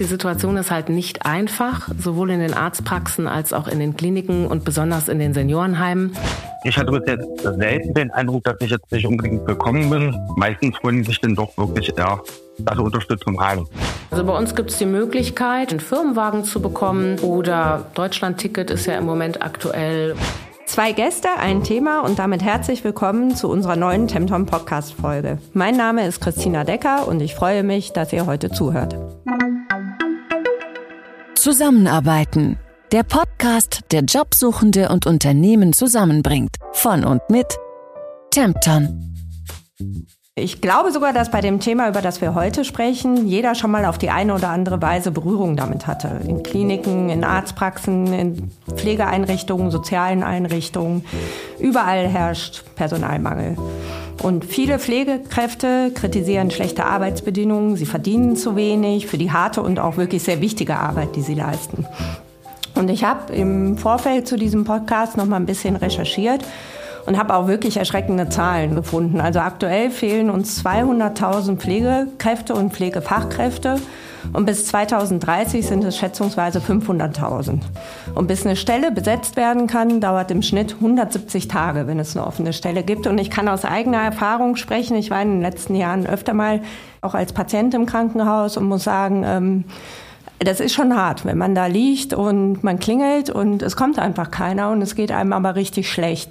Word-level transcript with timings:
Die 0.00 0.06
Situation 0.06 0.56
ist 0.56 0.70
halt 0.70 0.88
nicht 0.88 1.26
einfach, 1.26 1.90
sowohl 1.98 2.30
in 2.30 2.40
den 2.40 2.54
Arztpraxen 2.54 3.28
als 3.28 3.52
auch 3.52 3.68
in 3.68 3.78
den 3.78 3.98
Kliniken 3.98 4.46
und 4.46 4.64
besonders 4.64 5.10
in 5.10 5.18
den 5.18 5.34
Seniorenheimen. 5.34 6.16
Ich 6.64 6.78
hatte 6.78 6.90
bis 6.90 7.02
jetzt 7.06 7.42
selten 7.42 7.92
den 7.92 8.10
Eindruck, 8.10 8.44
dass 8.44 8.56
ich 8.60 8.70
jetzt 8.70 8.90
nicht 8.90 9.06
unbedingt 9.06 9.46
willkommen 9.46 9.90
bin. 9.90 10.16
Meistens 10.36 10.74
wollen 10.82 11.04
sich 11.04 11.20
dann 11.20 11.34
doch 11.34 11.54
wirklich 11.58 11.94
eher 11.98 12.18
also 12.64 12.82
Unterstützung 12.82 13.38
rein. 13.38 13.66
Also 14.10 14.24
bei 14.24 14.34
uns 14.34 14.54
gibt 14.54 14.70
es 14.70 14.78
die 14.78 14.86
Möglichkeit, 14.86 15.70
einen 15.70 15.80
Firmenwagen 15.80 16.44
zu 16.44 16.62
bekommen 16.62 17.18
oder 17.18 17.84
Deutschland-Ticket 17.92 18.70
ist 18.70 18.86
ja 18.86 18.96
im 18.96 19.04
Moment 19.04 19.42
aktuell. 19.42 20.16
Zwei 20.64 20.92
Gäste, 20.92 21.28
ein 21.38 21.62
Thema 21.62 22.00
und 22.00 22.18
damit 22.18 22.42
herzlich 22.42 22.84
willkommen 22.84 23.36
zu 23.36 23.50
unserer 23.50 23.76
neuen 23.76 24.08
Temtom 24.08 24.46
Podcast 24.46 24.94
Folge. 24.94 25.36
Mein 25.52 25.76
Name 25.76 26.06
ist 26.06 26.22
Christina 26.22 26.64
Decker 26.64 27.06
und 27.06 27.20
ich 27.20 27.34
freue 27.34 27.64
mich, 27.64 27.92
dass 27.92 28.14
ihr 28.14 28.24
heute 28.24 28.50
zuhört. 28.50 28.96
Zusammenarbeiten. 31.40 32.58
Der 32.92 33.02
Podcast, 33.02 33.80
der 33.92 34.02
Jobsuchende 34.02 34.90
und 34.90 35.06
Unternehmen 35.06 35.72
zusammenbringt. 35.72 36.50
Von 36.72 37.02
und 37.02 37.22
mit 37.30 37.46
Tempton. 38.30 39.16
Ich 40.34 40.60
glaube 40.60 40.92
sogar, 40.92 41.14
dass 41.14 41.30
bei 41.30 41.40
dem 41.40 41.58
Thema, 41.58 41.88
über 41.88 42.02
das 42.02 42.20
wir 42.20 42.34
heute 42.34 42.62
sprechen, 42.62 43.26
jeder 43.26 43.54
schon 43.54 43.70
mal 43.70 43.86
auf 43.86 43.96
die 43.96 44.10
eine 44.10 44.34
oder 44.34 44.50
andere 44.50 44.82
Weise 44.82 45.12
Berührung 45.12 45.56
damit 45.56 45.86
hatte. 45.86 46.20
In 46.28 46.42
Kliniken, 46.42 47.08
in 47.08 47.24
Arztpraxen, 47.24 48.12
in 48.12 48.50
Pflegeeinrichtungen, 48.74 49.70
sozialen 49.70 50.22
Einrichtungen. 50.22 51.06
Überall 51.58 52.06
herrscht 52.06 52.64
Personalmangel. 52.76 53.56
Und 54.22 54.44
viele 54.44 54.78
Pflegekräfte 54.78 55.92
kritisieren 55.94 56.50
schlechte 56.50 56.84
Arbeitsbedingungen, 56.84 57.76
sie 57.76 57.86
verdienen 57.86 58.36
zu 58.36 58.54
wenig 58.54 59.06
für 59.06 59.16
die 59.16 59.32
harte 59.32 59.62
und 59.62 59.78
auch 59.78 59.96
wirklich 59.96 60.22
sehr 60.22 60.42
wichtige 60.42 60.76
Arbeit, 60.76 61.16
die 61.16 61.22
sie 61.22 61.34
leisten. 61.34 61.86
Und 62.74 62.90
ich 62.90 63.04
habe 63.04 63.32
im 63.32 63.78
Vorfeld 63.78 64.28
zu 64.28 64.36
diesem 64.36 64.64
Podcast 64.64 65.16
noch 65.16 65.26
mal 65.26 65.36
ein 65.36 65.46
bisschen 65.46 65.76
recherchiert 65.76 66.44
und 67.10 67.18
habe 67.18 67.34
auch 67.34 67.48
wirklich 67.48 67.76
erschreckende 67.76 68.28
Zahlen 68.28 68.76
gefunden. 68.76 69.20
Also 69.20 69.40
aktuell 69.40 69.90
fehlen 69.90 70.30
uns 70.30 70.64
200.000 70.64 71.56
Pflegekräfte 71.56 72.54
und 72.54 72.72
Pflegefachkräfte 72.72 73.80
und 74.32 74.46
bis 74.46 74.66
2030 74.66 75.66
sind 75.66 75.82
es 75.82 75.98
schätzungsweise 75.98 76.60
500.000. 76.60 77.62
Und 78.14 78.28
bis 78.28 78.46
eine 78.46 78.54
Stelle 78.54 78.92
besetzt 78.92 79.34
werden 79.34 79.66
kann, 79.66 80.00
dauert 80.00 80.30
im 80.30 80.40
Schnitt 80.40 80.74
170 80.74 81.48
Tage, 81.48 81.88
wenn 81.88 81.98
es 81.98 82.16
eine 82.16 82.24
offene 82.24 82.52
Stelle 82.52 82.84
gibt. 82.84 83.08
Und 83.08 83.18
ich 83.18 83.28
kann 83.28 83.48
aus 83.48 83.64
eigener 83.64 83.98
Erfahrung 83.98 84.54
sprechen. 84.54 84.96
Ich 84.96 85.10
war 85.10 85.20
in 85.20 85.32
den 85.32 85.42
letzten 85.42 85.74
Jahren 85.74 86.06
öfter 86.06 86.32
mal 86.32 86.60
auch 87.00 87.14
als 87.14 87.32
Patient 87.32 87.74
im 87.74 87.86
Krankenhaus 87.86 88.56
und 88.56 88.66
muss 88.66 88.84
sagen, 88.84 89.24
ähm, 89.26 89.64
das 90.38 90.60
ist 90.60 90.74
schon 90.74 90.96
hart, 90.96 91.24
wenn 91.24 91.38
man 91.38 91.56
da 91.56 91.66
liegt 91.66 92.14
und 92.14 92.62
man 92.62 92.78
klingelt 92.78 93.30
und 93.30 93.62
es 93.62 93.74
kommt 93.74 93.98
einfach 93.98 94.30
keiner 94.30 94.70
und 94.70 94.80
es 94.80 94.94
geht 94.94 95.10
einem 95.10 95.32
aber 95.32 95.56
richtig 95.56 95.90
schlecht. 95.90 96.30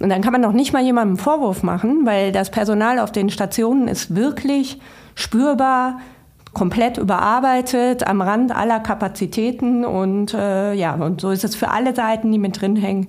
Und 0.00 0.10
dann 0.10 0.22
kann 0.22 0.32
man 0.32 0.40
noch 0.40 0.52
nicht 0.52 0.72
mal 0.72 0.82
jemandem 0.82 1.16
einen 1.16 1.24
Vorwurf 1.24 1.62
machen, 1.62 2.06
weil 2.06 2.30
das 2.30 2.50
Personal 2.50 2.98
auf 2.98 3.10
den 3.10 3.30
Stationen 3.30 3.88
ist 3.88 4.14
wirklich 4.14 4.80
spürbar 5.14 5.98
komplett 6.54 6.98
überarbeitet, 6.98 8.06
am 8.06 8.22
Rand 8.22 8.54
aller 8.54 8.80
Kapazitäten 8.80 9.84
und 9.84 10.34
äh, 10.34 10.72
ja, 10.74 10.94
und 10.94 11.20
so 11.20 11.30
ist 11.30 11.44
es 11.44 11.54
für 11.54 11.68
alle 11.68 11.94
Seiten, 11.94 12.32
die 12.32 12.38
mit 12.38 12.60
drin 12.60 12.76
hängen, 12.76 13.08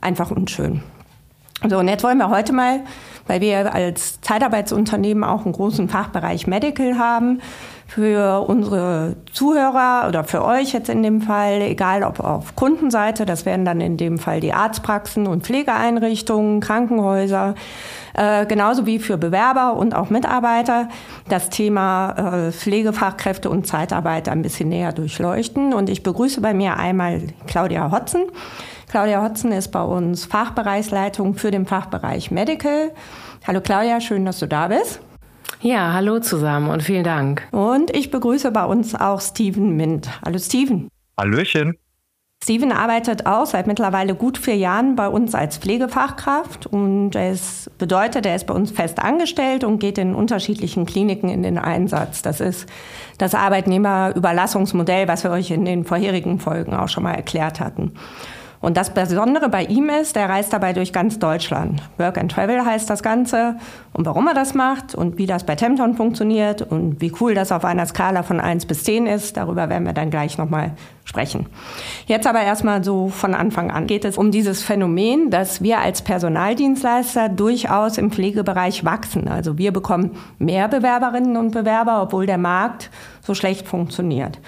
einfach 0.00 0.30
unschön. 0.30 0.82
So, 1.68 1.78
und 1.78 1.88
jetzt 1.88 2.04
wollen 2.04 2.18
wir 2.18 2.28
heute 2.28 2.52
mal, 2.52 2.80
weil 3.26 3.40
wir 3.40 3.74
als 3.74 4.20
Zeitarbeitsunternehmen 4.20 5.24
auch 5.24 5.44
einen 5.44 5.52
großen 5.52 5.88
Fachbereich 5.88 6.46
Medical 6.46 6.98
haben, 6.98 7.40
für 7.88 8.44
unsere 8.46 9.16
Zuhörer 9.32 10.06
oder 10.08 10.24
für 10.24 10.44
euch 10.44 10.72
jetzt 10.72 10.88
in 10.88 11.02
dem 11.02 11.22
Fall, 11.22 11.62
egal 11.62 12.02
ob 12.02 12.20
auf 12.20 12.56
Kundenseite, 12.56 13.24
das 13.26 13.46
wären 13.46 13.64
dann 13.64 13.80
in 13.80 13.96
dem 13.96 14.18
Fall 14.18 14.40
die 14.40 14.52
Arztpraxen 14.52 15.26
und 15.26 15.44
Pflegeeinrichtungen, 15.44 16.60
Krankenhäuser, 16.60 17.54
äh, 18.14 18.44
genauso 18.46 18.86
wie 18.86 18.98
für 18.98 19.18
Bewerber 19.18 19.76
und 19.76 19.94
auch 19.94 20.10
Mitarbeiter, 20.10 20.88
das 21.28 21.48
Thema 21.48 22.48
äh, 22.48 22.52
Pflegefachkräfte 22.52 23.48
und 23.48 23.66
Zeitarbeit 23.66 24.28
ein 24.28 24.42
bisschen 24.42 24.68
näher 24.68 24.92
durchleuchten. 24.92 25.72
Und 25.72 25.88
ich 25.88 26.02
begrüße 26.02 26.40
bei 26.40 26.54
mir 26.54 26.76
einmal 26.76 27.22
Claudia 27.46 27.92
Hotzen. 27.92 28.24
Claudia 28.96 29.22
Hotzen 29.22 29.52
ist 29.52 29.72
bei 29.72 29.82
uns 29.82 30.24
Fachbereichsleitung 30.24 31.34
für 31.34 31.50
den 31.50 31.66
Fachbereich 31.66 32.30
Medical. 32.30 32.92
Hallo 33.46 33.60
Claudia, 33.60 34.00
schön, 34.00 34.24
dass 34.24 34.38
du 34.38 34.48
da 34.48 34.68
bist. 34.68 35.00
Ja, 35.60 35.92
hallo 35.92 36.18
zusammen 36.20 36.70
und 36.70 36.82
vielen 36.82 37.04
Dank. 37.04 37.46
Und 37.52 37.94
ich 37.94 38.10
begrüße 38.10 38.50
bei 38.52 38.64
uns 38.64 38.94
auch 38.94 39.20
Steven 39.20 39.76
Mint. 39.76 40.08
Hallo 40.24 40.38
Steven. 40.38 40.88
Hallöchen. 41.18 41.76
Steven 42.42 42.72
arbeitet 42.72 43.26
auch 43.26 43.44
seit 43.44 43.66
mittlerweile 43.66 44.14
gut 44.14 44.38
vier 44.38 44.56
Jahren 44.56 44.96
bei 44.96 45.08
uns 45.08 45.34
als 45.34 45.58
Pflegefachkraft 45.58 46.64
und 46.66 47.16
es 47.16 47.70
bedeutet, 47.76 48.24
er 48.24 48.36
ist 48.36 48.46
bei 48.46 48.54
uns 48.54 48.70
fest 48.70 48.98
angestellt 48.98 49.62
und 49.62 49.78
geht 49.78 49.98
in 49.98 50.14
unterschiedlichen 50.14 50.86
Kliniken 50.86 51.28
in 51.28 51.42
den 51.42 51.58
Einsatz. 51.58 52.22
Das 52.22 52.40
ist 52.40 52.66
das 53.18 53.34
Arbeitnehmerüberlassungsmodell, 53.34 55.06
was 55.06 55.22
wir 55.22 55.32
euch 55.32 55.50
in 55.50 55.66
den 55.66 55.84
vorherigen 55.84 56.40
Folgen 56.40 56.72
auch 56.72 56.88
schon 56.88 57.02
mal 57.02 57.12
erklärt 57.12 57.60
hatten. 57.60 57.92
Und 58.66 58.76
das 58.76 58.90
Besondere 58.90 59.48
bei 59.48 59.62
ihm 59.62 59.88
ist, 59.88 60.16
er 60.16 60.28
reist 60.28 60.52
dabei 60.52 60.72
durch 60.72 60.92
ganz 60.92 61.20
Deutschland. 61.20 61.80
Work 61.98 62.18
and 62.18 62.32
Travel 62.32 62.64
heißt 62.64 62.90
das 62.90 63.00
Ganze. 63.00 63.54
Und 63.92 64.06
warum 64.06 64.26
er 64.26 64.34
das 64.34 64.54
macht 64.54 64.92
und 64.92 65.18
wie 65.18 65.26
das 65.26 65.46
bei 65.46 65.54
Tempton 65.54 65.94
funktioniert 65.94 66.62
und 66.62 67.00
wie 67.00 67.12
cool 67.20 67.32
das 67.36 67.52
auf 67.52 67.64
einer 67.64 67.86
Skala 67.86 68.24
von 68.24 68.40
1 68.40 68.66
bis 68.66 68.82
10 68.82 69.06
ist, 69.06 69.36
darüber 69.36 69.68
werden 69.68 69.86
wir 69.86 69.92
dann 69.92 70.10
gleich 70.10 70.36
nochmal 70.36 70.72
sprechen. 71.04 71.46
Jetzt 72.06 72.26
aber 72.26 72.40
erstmal 72.40 72.82
so 72.82 73.06
von 73.06 73.34
Anfang 73.34 73.70
an 73.70 73.86
geht 73.86 74.04
es 74.04 74.18
um 74.18 74.32
dieses 74.32 74.64
Phänomen, 74.64 75.30
dass 75.30 75.62
wir 75.62 75.78
als 75.78 76.02
Personaldienstleister 76.02 77.28
durchaus 77.28 77.98
im 77.98 78.10
Pflegebereich 78.10 78.84
wachsen. 78.84 79.28
Also 79.28 79.58
wir 79.58 79.72
bekommen 79.72 80.16
mehr 80.40 80.66
Bewerberinnen 80.66 81.36
und 81.36 81.52
Bewerber, 81.52 82.02
obwohl 82.02 82.26
der 82.26 82.38
Markt 82.38 82.90
so 83.22 83.32
schlecht 83.32 83.68
funktioniert. 83.68 84.40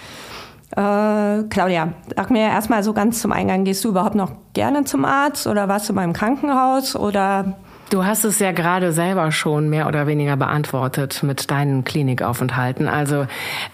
Äh, 0.76 1.44
Claudia, 1.48 1.94
sag 2.14 2.30
mir 2.30 2.42
erstmal 2.42 2.82
so 2.82 2.92
ganz 2.92 3.20
zum 3.20 3.32
Eingang, 3.32 3.64
gehst 3.64 3.84
du 3.84 3.88
überhaupt 3.88 4.14
noch 4.14 4.32
gerne 4.52 4.84
zum 4.84 5.04
Arzt 5.04 5.46
oder 5.46 5.68
warst 5.68 5.88
du 5.88 5.92
mal 5.92 6.04
im 6.04 6.12
Krankenhaus 6.12 6.94
oder 6.94 7.56
Du 7.90 8.04
hast 8.04 8.24
es 8.24 8.38
ja 8.38 8.52
gerade 8.52 8.92
selber 8.92 9.32
schon 9.32 9.70
mehr 9.70 9.86
oder 9.86 10.06
weniger 10.06 10.36
beantwortet 10.36 11.22
mit 11.22 11.50
deinen 11.50 11.84
Klinikaufenthalten. 11.84 12.86
Also 12.86 13.26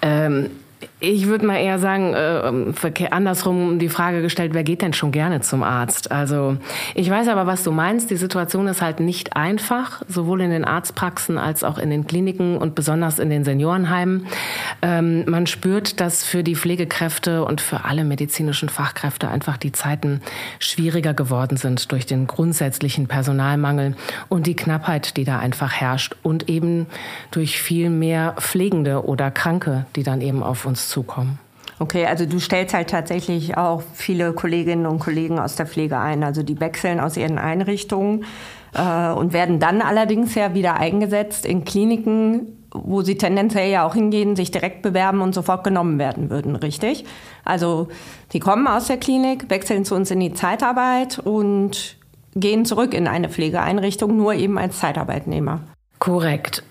ähm, 0.02 0.50
ich 1.04 1.26
würde 1.26 1.46
mal 1.46 1.56
eher 1.56 1.78
sagen, 1.78 2.14
äh, 2.14 3.08
andersrum 3.10 3.78
die 3.78 3.88
Frage 3.88 4.22
gestellt, 4.22 4.54
wer 4.54 4.64
geht 4.64 4.82
denn 4.82 4.92
schon 4.92 5.12
gerne 5.12 5.40
zum 5.40 5.62
Arzt? 5.62 6.10
Also 6.10 6.56
ich 6.94 7.10
weiß 7.10 7.28
aber, 7.28 7.46
was 7.46 7.62
du 7.62 7.70
meinst. 7.70 8.10
Die 8.10 8.16
Situation 8.16 8.66
ist 8.66 8.82
halt 8.82 9.00
nicht 9.00 9.36
einfach, 9.36 10.02
sowohl 10.08 10.40
in 10.40 10.50
den 10.50 10.64
Arztpraxen 10.64 11.38
als 11.38 11.64
auch 11.64 11.78
in 11.78 11.90
den 11.90 12.06
Kliniken 12.06 12.56
und 12.56 12.74
besonders 12.74 13.18
in 13.18 13.30
den 13.30 13.44
Seniorenheimen. 13.44 14.26
Ähm, 14.82 15.24
man 15.26 15.46
spürt, 15.46 16.00
dass 16.00 16.24
für 16.24 16.42
die 16.42 16.56
Pflegekräfte 16.56 17.44
und 17.44 17.60
für 17.60 17.84
alle 17.84 18.04
medizinischen 18.04 18.68
Fachkräfte 18.68 19.28
einfach 19.28 19.56
die 19.56 19.72
Zeiten 19.72 20.20
schwieriger 20.58 21.14
geworden 21.14 21.56
sind 21.56 21.92
durch 21.92 22.06
den 22.06 22.26
grundsätzlichen 22.26 23.06
Personalmangel 23.06 23.96
und 24.28 24.46
die 24.46 24.56
Knappheit, 24.56 25.16
die 25.16 25.24
da 25.24 25.38
einfach 25.38 25.72
herrscht 25.72 26.16
und 26.22 26.48
eben 26.48 26.86
durch 27.30 27.60
viel 27.60 27.90
mehr 27.90 28.34
Pflegende 28.38 29.04
oder 29.04 29.30
Kranke, 29.30 29.86
die 29.96 30.02
dann 30.02 30.20
eben 30.20 30.42
auf 30.42 30.64
uns 30.64 30.88
zukommen. 30.94 31.38
Okay, 31.80 32.06
also 32.06 32.24
du 32.24 32.38
stellst 32.38 32.72
halt 32.72 32.88
tatsächlich 32.90 33.56
auch 33.56 33.82
viele 33.94 34.32
Kolleginnen 34.32 34.86
und 34.86 35.00
Kollegen 35.00 35.40
aus 35.40 35.56
der 35.56 35.66
Pflege 35.66 35.98
ein. 35.98 36.22
Also 36.22 36.42
die 36.42 36.60
wechseln 36.60 37.00
aus 37.00 37.16
ihren 37.16 37.36
Einrichtungen 37.36 38.24
äh, 38.74 39.10
und 39.10 39.32
werden 39.32 39.58
dann 39.58 39.82
allerdings 39.82 40.36
ja 40.36 40.54
wieder 40.54 40.74
eingesetzt 40.74 41.44
in 41.44 41.64
Kliniken, 41.64 42.46
wo 42.72 43.02
sie 43.02 43.18
tendenziell 43.18 43.70
ja 43.70 43.86
auch 43.86 43.94
hingehen, 43.94 44.36
sich 44.36 44.52
direkt 44.52 44.82
bewerben 44.82 45.20
und 45.20 45.34
sofort 45.34 45.64
genommen 45.64 45.98
werden 45.98 46.30
würden, 46.30 46.54
richtig? 46.54 47.04
Also 47.44 47.88
die 48.32 48.40
kommen 48.40 48.66
aus 48.68 48.86
der 48.86 48.96
Klinik, 48.96 49.50
wechseln 49.50 49.84
zu 49.84 49.96
uns 49.96 50.10
in 50.12 50.20
die 50.20 50.32
Zeitarbeit 50.32 51.18
und 51.18 51.96
gehen 52.36 52.64
zurück 52.64 52.94
in 52.94 53.08
eine 53.08 53.28
Pflegeeinrichtung, 53.28 54.16
nur 54.16 54.34
eben 54.34 54.58
als 54.58 54.78
Zeitarbeitnehmer. 54.78 55.60
Korrekt. 56.04 56.62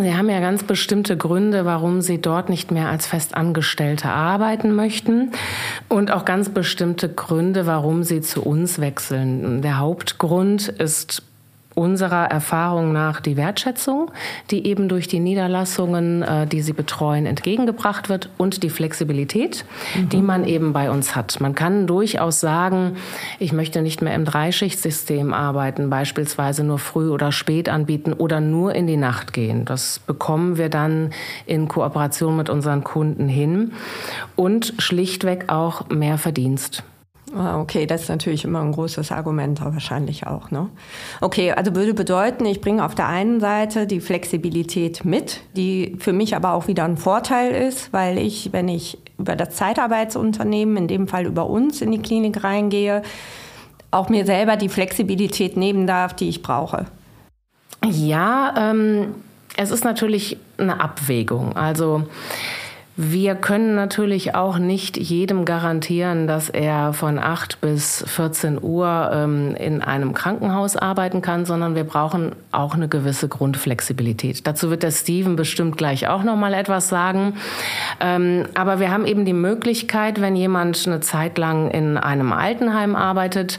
Sie 0.00 0.14
haben 0.14 0.30
ja 0.30 0.38
ganz 0.38 0.62
bestimmte 0.62 1.16
Gründe, 1.16 1.64
warum 1.64 2.02
Sie 2.02 2.20
dort 2.20 2.48
nicht 2.48 2.70
mehr 2.70 2.88
als 2.88 3.04
Festangestellte 3.08 4.10
arbeiten 4.10 4.76
möchten 4.76 5.32
und 5.88 6.12
auch 6.12 6.24
ganz 6.24 6.50
bestimmte 6.50 7.08
Gründe, 7.12 7.66
warum 7.66 8.04
Sie 8.04 8.20
zu 8.20 8.44
uns 8.44 8.80
wechseln. 8.80 9.60
Der 9.60 9.78
Hauptgrund 9.78 10.68
ist 10.68 11.24
unserer 11.76 12.24
Erfahrung 12.24 12.92
nach 12.92 13.20
die 13.20 13.36
Wertschätzung, 13.36 14.10
die 14.50 14.66
eben 14.66 14.88
durch 14.88 15.08
die 15.08 15.20
Niederlassungen, 15.20 16.22
äh, 16.22 16.46
die 16.46 16.62
sie 16.62 16.72
betreuen, 16.72 17.26
entgegengebracht 17.26 18.08
wird 18.08 18.30
und 18.38 18.62
die 18.62 18.70
Flexibilität, 18.70 19.66
mhm. 19.94 20.08
die 20.08 20.22
man 20.22 20.44
eben 20.44 20.72
bei 20.72 20.90
uns 20.90 21.14
hat. 21.14 21.38
Man 21.38 21.54
kann 21.54 21.86
durchaus 21.86 22.40
sagen, 22.40 22.96
ich 23.38 23.52
möchte 23.52 23.82
nicht 23.82 24.00
mehr 24.00 24.14
im 24.14 24.24
Dreischichtsystem 24.24 25.34
arbeiten, 25.34 25.90
beispielsweise 25.90 26.64
nur 26.64 26.78
früh 26.78 27.10
oder 27.10 27.30
spät 27.30 27.68
anbieten 27.68 28.14
oder 28.14 28.40
nur 28.40 28.74
in 28.74 28.86
die 28.86 28.96
Nacht 28.96 29.34
gehen. 29.34 29.66
Das 29.66 29.98
bekommen 29.98 30.56
wir 30.56 30.70
dann 30.70 31.10
in 31.44 31.68
Kooperation 31.68 32.36
mit 32.36 32.48
unseren 32.48 32.84
Kunden 32.84 33.28
hin 33.28 33.72
und 34.34 34.72
schlichtweg 34.78 35.50
auch 35.52 35.90
mehr 35.90 36.16
Verdienst. 36.16 36.82
Ah, 37.36 37.60
okay, 37.60 37.84
das 37.84 38.02
ist 38.02 38.08
natürlich 38.08 38.44
immer 38.44 38.62
ein 38.62 38.72
großes 38.72 39.12
Argument, 39.12 39.60
wahrscheinlich 39.62 40.26
auch. 40.26 40.50
Ne? 40.50 40.70
Okay, 41.20 41.52
also 41.52 41.74
würde 41.74 41.92
bedeuten, 41.92 42.46
ich 42.46 42.62
bringe 42.62 42.82
auf 42.82 42.94
der 42.94 43.08
einen 43.08 43.40
Seite 43.40 43.86
die 43.86 44.00
Flexibilität 44.00 45.04
mit, 45.04 45.42
die 45.54 45.96
für 45.98 46.14
mich 46.14 46.34
aber 46.34 46.54
auch 46.54 46.66
wieder 46.66 46.84
ein 46.84 46.96
Vorteil 46.96 47.50
ist, 47.52 47.92
weil 47.92 48.16
ich, 48.16 48.54
wenn 48.54 48.68
ich 48.68 48.96
über 49.18 49.36
das 49.36 49.50
Zeitarbeitsunternehmen, 49.50 50.78
in 50.78 50.88
dem 50.88 51.08
Fall 51.08 51.26
über 51.26 51.50
uns 51.50 51.82
in 51.82 51.90
die 51.90 52.00
Klinik 52.00 52.42
reingehe, 52.42 53.02
auch 53.90 54.08
mir 54.08 54.24
selber 54.24 54.56
die 54.56 54.70
Flexibilität 54.70 55.58
nehmen 55.58 55.86
darf, 55.86 56.14
die 56.14 56.30
ich 56.30 56.40
brauche. 56.40 56.86
Ja, 57.84 58.54
ähm, 58.56 59.14
es 59.58 59.70
ist 59.70 59.84
natürlich 59.84 60.38
eine 60.56 60.80
Abwägung. 60.80 61.54
Also 61.54 62.04
wir 62.98 63.34
können 63.34 63.74
natürlich 63.74 64.34
auch 64.34 64.56
nicht 64.56 64.96
jedem 64.96 65.44
garantieren, 65.44 66.26
dass 66.26 66.48
er 66.48 66.94
von 66.94 67.18
8 67.18 67.60
bis 67.60 68.02
14 68.06 68.58
Uhr 68.62 69.10
ähm, 69.12 69.54
in 69.54 69.82
einem 69.82 70.14
Krankenhaus 70.14 70.76
arbeiten 70.76 71.20
kann, 71.20 71.44
sondern 71.44 71.74
wir 71.74 71.84
brauchen 71.84 72.32
auch 72.52 72.74
eine 72.74 72.88
gewisse 72.88 73.28
Grundflexibilität. 73.28 74.46
Dazu 74.46 74.70
wird 74.70 74.82
der 74.82 74.92
Steven 74.92 75.36
bestimmt 75.36 75.76
gleich 75.76 76.08
auch 76.08 76.22
noch 76.22 76.36
mal 76.36 76.54
etwas 76.54 76.88
sagen. 76.88 77.34
Ähm, 78.00 78.46
aber 78.54 78.80
wir 78.80 78.90
haben 78.90 79.04
eben 79.04 79.26
die 79.26 79.34
Möglichkeit, 79.34 80.22
wenn 80.22 80.34
jemand 80.34 80.86
eine 80.86 81.00
Zeit 81.00 81.36
lang 81.36 81.70
in 81.70 81.98
einem 81.98 82.32
Altenheim 82.32 82.96
arbeitet 82.96 83.58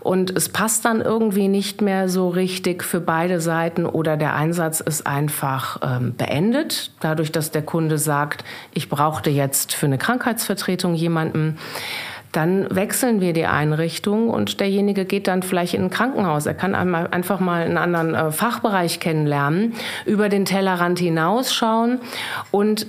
und 0.00 0.36
es 0.36 0.50
passt 0.50 0.84
dann 0.84 1.00
irgendwie 1.00 1.48
nicht 1.48 1.80
mehr 1.80 2.10
so 2.10 2.28
richtig 2.28 2.84
für 2.84 3.00
beide 3.00 3.40
Seiten 3.40 3.86
oder 3.86 4.18
der 4.18 4.34
Einsatz 4.34 4.80
ist 4.80 5.06
einfach 5.06 5.78
ähm, 5.82 6.14
beendet, 6.14 6.90
dadurch, 7.00 7.32
dass 7.32 7.50
der 7.50 7.62
Kunde 7.62 7.96
sagt, 7.96 8.44
ich 8.74 8.88
brauchte 8.88 9.30
jetzt 9.30 9.74
für 9.74 9.86
eine 9.86 9.98
Krankheitsvertretung 9.98 10.94
jemanden, 10.94 11.58
dann 12.32 12.66
wechseln 12.74 13.20
wir 13.20 13.32
die 13.32 13.46
Einrichtung 13.46 14.28
und 14.28 14.58
derjenige 14.58 15.04
geht 15.04 15.28
dann 15.28 15.44
vielleicht 15.44 15.74
in 15.74 15.84
ein 15.84 15.90
Krankenhaus. 15.90 16.46
Er 16.46 16.54
kann 16.54 16.74
einfach 16.74 17.38
mal 17.38 17.62
einen 17.62 17.78
anderen 17.78 18.14
äh, 18.14 18.32
Fachbereich 18.32 18.98
kennenlernen, 18.98 19.74
über 20.04 20.28
den 20.28 20.44
Tellerrand 20.44 20.98
hinausschauen 20.98 22.00
und 22.50 22.88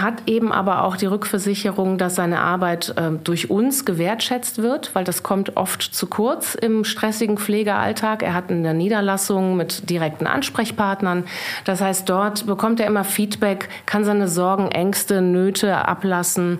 hat 0.00 0.22
eben 0.26 0.52
aber 0.52 0.84
auch 0.84 0.96
die 0.96 1.06
Rückversicherung, 1.06 1.98
dass 1.98 2.14
seine 2.14 2.40
Arbeit 2.40 2.94
äh, 2.96 3.10
durch 3.22 3.50
uns 3.50 3.84
gewertschätzt 3.84 4.62
wird, 4.62 4.94
weil 4.94 5.04
das 5.04 5.22
kommt 5.22 5.56
oft 5.56 5.82
zu 5.82 6.06
kurz 6.06 6.54
im 6.54 6.84
stressigen 6.84 7.36
Pflegealltag. 7.36 8.22
Er 8.22 8.32
hat 8.32 8.50
in 8.50 8.62
der 8.62 8.72
Niederlassung 8.72 9.56
mit 9.56 9.90
direkten 9.90 10.26
Ansprechpartnern. 10.26 11.24
Das 11.64 11.80
heißt, 11.82 12.08
dort 12.08 12.46
bekommt 12.46 12.80
er 12.80 12.86
immer 12.86 13.04
Feedback, 13.04 13.68
kann 13.84 14.04
seine 14.04 14.28
Sorgen, 14.28 14.70
Ängste, 14.70 15.20
Nöte 15.20 15.86
ablassen. 15.86 16.58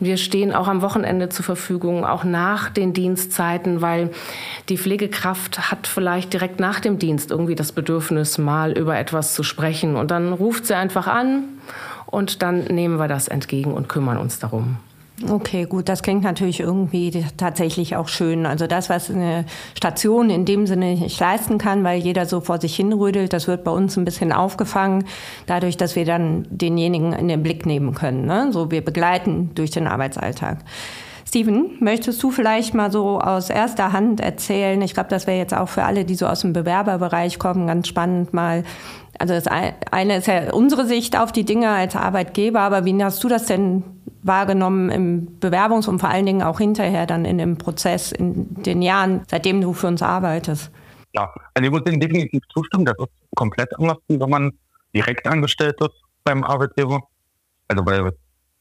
Wir 0.00 0.16
stehen 0.16 0.52
auch 0.52 0.66
am 0.66 0.82
Wochenende 0.82 1.28
zur 1.28 1.44
Verfügung, 1.44 2.04
auch 2.04 2.24
nach 2.24 2.70
den 2.70 2.92
Dienstzeiten, 2.92 3.80
weil 3.80 4.10
die 4.68 4.78
Pflegekraft 4.78 5.70
hat 5.70 5.86
vielleicht 5.86 6.32
direkt 6.32 6.58
nach 6.58 6.80
dem 6.80 6.98
Dienst 6.98 7.30
irgendwie 7.30 7.54
das 7.54 7.70
Bedürfnis, 7.70 8.38
mal 8.38 8.72
über 8.72 8.98
etwas 8.98 9.34
zu 9.34 9.42
sprechen. 9.42 9.94
Und 9.94 10.10
dann 10.10 10.32
ruft 10.32 10.66
sie 10.66 10.74
einfach 10.74 11.06
an 11.06 11.44
und 12.12 12.42
dann 12.42 12.64
nehmen 12.66 12.98
wir 12.98 13.08
das 13.08 13.26
entgegen 13.26 13.72
und 13.72 13.88
kümmern 13.88 14.18
uns 14.18 14.38
darum. 14.38 14.76
Okay, 15.28 15.66
gut, 15.66 15.88
das 15.88 16.02
klingt 16.02 16.24
natürlich 16.24 16.60
irgendwie 16.60 17.24
tatsächlich 17.36 17.96
auch 17.96 18.08
schön. 18.08 18.44
Also 18.44 18.66
das, 18.66 18.88
was 18.90 19.10
eine 19.10 19.44
Station 19.76 20.30
in 20.30 20.44
dem 20.44 20.66
Sinne 20.66 20.94
nicht 20.94 21.20
leisten 21.20 21.58
kann, 21.58 21.84
weil 21.84 22.00
jeder 22.00 22.26
so 22.26 22.40
vor 22.40 22.60
sich 22.60 22.74
hinrödelt, 22.74 23.32
das 23.32 23.46
wird 23.46 23.62
bei 23.62 23.70
uns 23.70 23.96
ein 23.96 24.04
bisschen 24.04 24.32
aufgefangen, 24.32 25.04
dadurch, 25.46 25.76
dass 25.76 25.96
wir 25.96 26.04
dann 26.04 26.46
denjenigen 26.50 27.12
in 27.12 27.28
den 27.28 27.42
Blick 27.42 27.66
nehmen 27.66 27.94
können. 27.94 28.26
Ne? 28.26 28.48
So, 28.52 28.70
wir 28.70 28.84
begleiten 28.84 29.50
durch 29.54 29.70
den 29.70 29.86
Arbeitsalltag. 29.86 30.58
Steven, 31.26 31.76
möchtest 31.80 32.22
du 32.22 32.30
vielleicht 32.30 32.74
mal 32.74 32.90
so 32.90 33.18
aus 33.20 33.48
erster 33.48 33.92
Hand 33.92 34.20
erzählen? 34.20 34.82
Ich 34.82 34.92
glaube, 34.92 35.08
das 35.08 35.26
wäre 35.26 35.38
jetzt 35.38 35.54
auch 35.54 35.68
für 35.68 35.84
alle, 35.84 36.04
die 36.04 36.14
so 36.14 36.26
aus 36.26 36.40
dem 36.40 36.52
Bewerberbereich 36.52 37.38
kommen, 37.38 37.68
ganz 37.68 37.88
spannend 37.88 38.34
mal. 38.34 38.64
Also 39.22 39.34
das 39.34 39.46
eine 39.46 40.16
ist 40.16 40.26
ja 40.26 40.52
unsere 40.52 40.84
Sicht 40.84 41.16
auf 41.16 41.30
die 41.30 41.44
Dinge 41.44 41.70
als 41.70 41.94
Arbeitgeber, 41.94 42.58
aber 42.58 42.84
wie 42.84 43.04
hast 43.04 43.22
du 43.22 43.28
das 43.28 43.46
denn 43.46 43.84
wahrgenommen 44.24 44.90
im 44.90 45.38
Bewerbungs- 45.38 45.88
und 45.88 46.00
vor 46.00 46.08
allen 46.08 46.26
Dingen 46.26 46.42
auch 46.42 46.58
hinterher 46.58 47.06
dann 47.06 47.24
in 47.24 47.38
dem 47.38 47.56
Prozess, 47.56 48.10
in 48.10 48.52
den 48.64 48.82
Jahren, 48.82 49.20
seitdem 49.30 49.60
du 49.60 49.74
für 49.74 49.86
uns 49.86 50.02
arbeitest? 50.02 50.72
Ja, 51.12 51.32
also 51.54 51.64
ich 51.64 51.70
muss 51.70 51.84
dem 51.84 52.00
definitiv 52.00 52.42
zustimmen. 52.52 52.84
Das 52.84 52.96
ist 52.98 53.12
komplett 53.36 53.68
anders, 53.78 53.98
wenn 54.08 54.28
man 54.28 54.50
direkt 54.92 55.24
angestellt 55.28 55.76
ist 55.80 55.94
beim 56.24 56.42
Arbeitgeber. 56.42 57.00
Also 57.68 57.84
bei, 57.84 58.02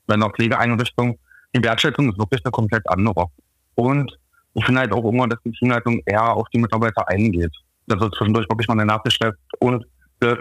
bei 0.05 0.13
einer 0.13 0.29
Pflegeeinrichtung 0.29 1.17
die 1.55 1.63
Wertschätzung 1.63 2.11
ist 2.11 2.19
wirklich 2.19 2.45
eine 2.45 2.51
komplett 2.51 2.87
andere. 2.87 3.25
Und 3.73 4.15
ich 4.53 4.63
finde 4.63 4.81
halt 4.81 4.93
auch 4.93 5.09
immer, 5.11 5.27
dass 5.27 5.39
die 5.43 5.53
Teamleitung 5.53 6.03
eher 6.05 6.35
auf 6.35 6.47
die 6.49 6.59
Mitarbeiter 6.59 7.07
eingeht. 7.07 7.51
Dass 7.87 7.99
es 7.99 8.11
zwischendurch 8.11 8.47
wirklich 8.47 8.67
mal 8.67 8.75
eine 8.75 8.85
Nachricht 8.85 9.17
schreibt 9.17 9.39
und 9.57 9.83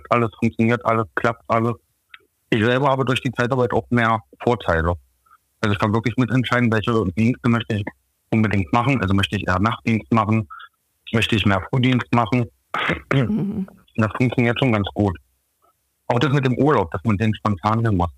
alles, 0.09 0.31
funktioniert 0.39 0.85
alles, 0.85 1.07
klappt 1.15 1.43
alles. 1.49 1.75
Ich 2.51 2.65
selber 2.65 2.89
habe 2.89 3.05
durch 3.05 3.21
die 3.23 3.33
Zeitarbeit 3.33 3.73
auch 3.73 3.89
mehr 3.91 4.21
Vorteile. 4.43 4.95
Also 5.61 5.73
ich 5.73 5.79
kann 5.79 5.93
wirklich 5.93 6.17
mitentscheiden, 6.17 6.73
welche 6.73 6.93
Dienste 7.17 7.49
möchte 7.49 7.77
ich 7.77 7.85
unbedingt 8.31 8.73
machen. 8.73 9.01
Also 9.01 9.15
möchte 9.15 9.37
ich 9.37 9.47
eher 9.47 9.61
Nachtdienst 9.61 10.13
machen, 10.13 10.49
möchte 11.13 11.37
ich 11.37 11.47
mehr 11.47 11.63
Frühdienst 11.71 12.13
machen. 12.13 12.47
Mhm. 13.13 13.67
Das 13.97 14.11
funktioniert 14.17 14.59
schon 14.59 14.73
ganz 14.73 14.89
gut. 14.95 15.17
Auch 16.07 16.19
das 16.19 16.33
mit 16.33 16.45
dem 16.45 16.57
Urlaub, 16.59 16.91
dass 16.91 17.03
man 17.05 17.17
den 17.17 17.35
spontan 17.35 17.85
hin 17.85 17.97
muss. 17.97 18.11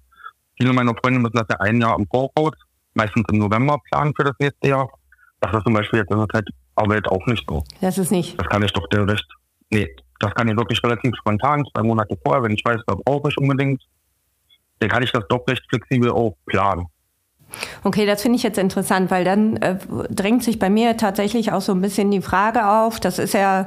Viele 0.58 0.73
meiner 0.73 0.94
Freunde 0.94 1.19
müssen 1.19 1.37
das 1.37 1.47
ja 1.50 1.56
ein 1.61 1.81
Jahr 1.81 1.99
im 1.99 2.06
Voraus 2.06 2.55
meistens 2.94 3.25
im 3.31 3.38
November 3.38 3.79
planen 3.91 4.12
für 4.15 4.25
das 4.25 4.35
nächste 4.38 4.69
Jahr. 4.69 4.88
Das 5.41 5.53
ist 5.53 5.65
zum 5.65 5.75
Beispiel 5.75 6.00
jetzt 6.00 6.11
in 6.11 6.19
der 6.19 6.29
Zeitarbeit 6.29 7.08
auch 7.08 7.26
nicht 7.26 7.44
so. 7.49 7.65
Das 7.81 7.99
ist 7.99 8.11
nicht. 8.11 8.38
Das 8.38 8.49
kann 8.49 8.62
ich 8.62 8.73
doch 8.73 8.87
direkt. 8.88 9.26
Nee, 9.70 9.88
das 10.23 10.35
kann 10.35 10.49
ich 10.49 10.57
wirklich 10.57 10.83
relativ 10.83 11.15
spontan, 11.17 11.65
zwei 11.73 11.83
Monate 11.83 12.17
vorher, 12.25 12.43
wenn 12.43 12.53
ich 12.53 12.65
weiß, 12.65 12.81
was 12.87 12.97
brauche 13.05 13.29
ich 13.29 13.37
unbedingt, 13.37 13.83
dann 14.79 14.89
kann 14.89 15.03
ich 15.03 15.11
das 15.13 15.25
doch 15.29 15.47
recht 15.49 15.63
flexibel 15.69 16.11
auch 16.11 16.37
planen. 16.47 16.87
Okay, 17.83 18.07
das 18.07 18.23
finde 18.23 18.37
ich 18.37 18.43
jetzt 18.43 18.59
interessant, 18.59 19.11
weil 19.11 19.25
dann 19.25 19.57
äh, 19.57 19.77
drängt 20.09 20.43
sich 20.43 20.59
bei 20.59 20.71
mir 20.71 20.97
tatsächlich 20.97 21.53
auch 21.53 21.61
so 21.61 21.73
ein 21.73 21.81
bisschen 21.81 22.11
die 22.11 22.23
Frage 22.23 22.67
auf, 22.67 23.01
das 23.01 23.19
ist 23.19 23.35
ja 23.35 23.67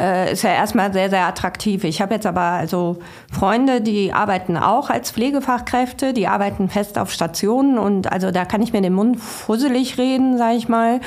äh, 0.00 0.32
ist 0.32 0.42
ja 0.42 0.50
erstmal 0.50 0.92
sehr, 0.92 1.10
sehr 1.10 1.26
attraktiv. 1.26 1.84
Ich 1.84 2.00
habe 2.00 2.14
jetzt 2.14 2.26
aber 2.26 2.40
also 2.40 2.98
Freunde, 3.32 3.80
die 3.80 4.12
arbeiten 4.12 4.56
auch 4.56 4.90
als 4.90 5.10
Pflegefachkräfte, 5.10 6.12
die 6.12 6.28
arbeiten 6.28 6.68
fest 6.68 6.98
auf 6.98 7.10
Stationen 7.10 7.78
und 7.78 8.10
also 8.12 8.30
da 8.30 8.44
kann 8.44 8.62
ich 8.62 8.72
mir 8.72 8.80
den 8.80 8.92
Mund 8.92 9.18
fusselig 9.18 9.98
reden, 9.98 10.38
sage 10.38 10.56
ich 10.56 10.68
mal. 10.68 11.00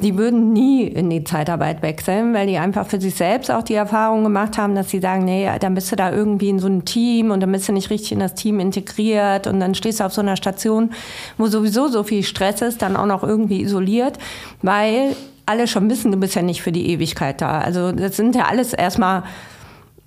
Die 0.00 0.16
würden 0.16 0.52
nie 0.52 0.84
in 0.84 1.10
die 1.10 1.24
Zeitarbeit 1.24 1.82
wechseln, 1.82 2.34
weil 2.34 2.46
die 2.46 2.58
einfach 2.58 2.86
für 2.86 3.00
sich 3.00 3.14
selbst 3.14 3.50
auch 3.50 3.62
die 3.62 3.74
Erfahrung 3.74 4.24
gemacht 4.24 4.58
haben, 4.58 4.74
dass 4.74 4.90
sie 4.90 5.00
sagen, 5.00 5.24
nee, 5.24 5.48
dann 5.60 5.74
bist 5.74 5.92
du 5.92 5.96
da 5.96 6.10
irgendwie 6.10 6.48
in 6.48 6.58
so 6.58 6.66
einem 6.66 6.84
Team 6.84 7.30
und 7.30 7.40
dann 7.40 7.52
bist 7.52 7.68
du 7.68 7.72
nicht 7.72 7.90
richtig 7.90 8.12
in 8.12 8.20
das 8.20 8.34
Team 8.34 8.60
integriert 8.60 9.46
und 9.46 9.60
dann 9.60 9.74
stehst 9.74 10.00
du 10.00 10.04
auf 10.04 10.12
so 10.12 10.20
einer 10.20 10.36
Station, 10.36 10.90
wo 11.36 11.46
sowieso 11.46 11.88
so 11.88 12.02
viel 12.02 12.22
Stress 12.22 12.62
ist, 12.62 12.82
dann 12.82 12.96
auch 12.96 13.06
noch 13.06 13.22
irgendwie 13.22 13.62
isoliert, 13.62 14.18
weil 14.62 15.14
alle 15.46 15.66
schon 15.66 15.90
wissen, 15.90 16.12
du 16.12 16.18
bist 16.18 16.34
ja 16.34 16.42
nicht 16.42 16.62
für 16.62 16.72
die 16.72 16.90
Ewigkeit 16.90 17.40
da. 17.40 17.58
Also 17.60 17.92
das 17.92 18.16
sind 18.16 18.34
ja 18.34 18.44
alles 18.44 18.72
erstmal 18.72 19.24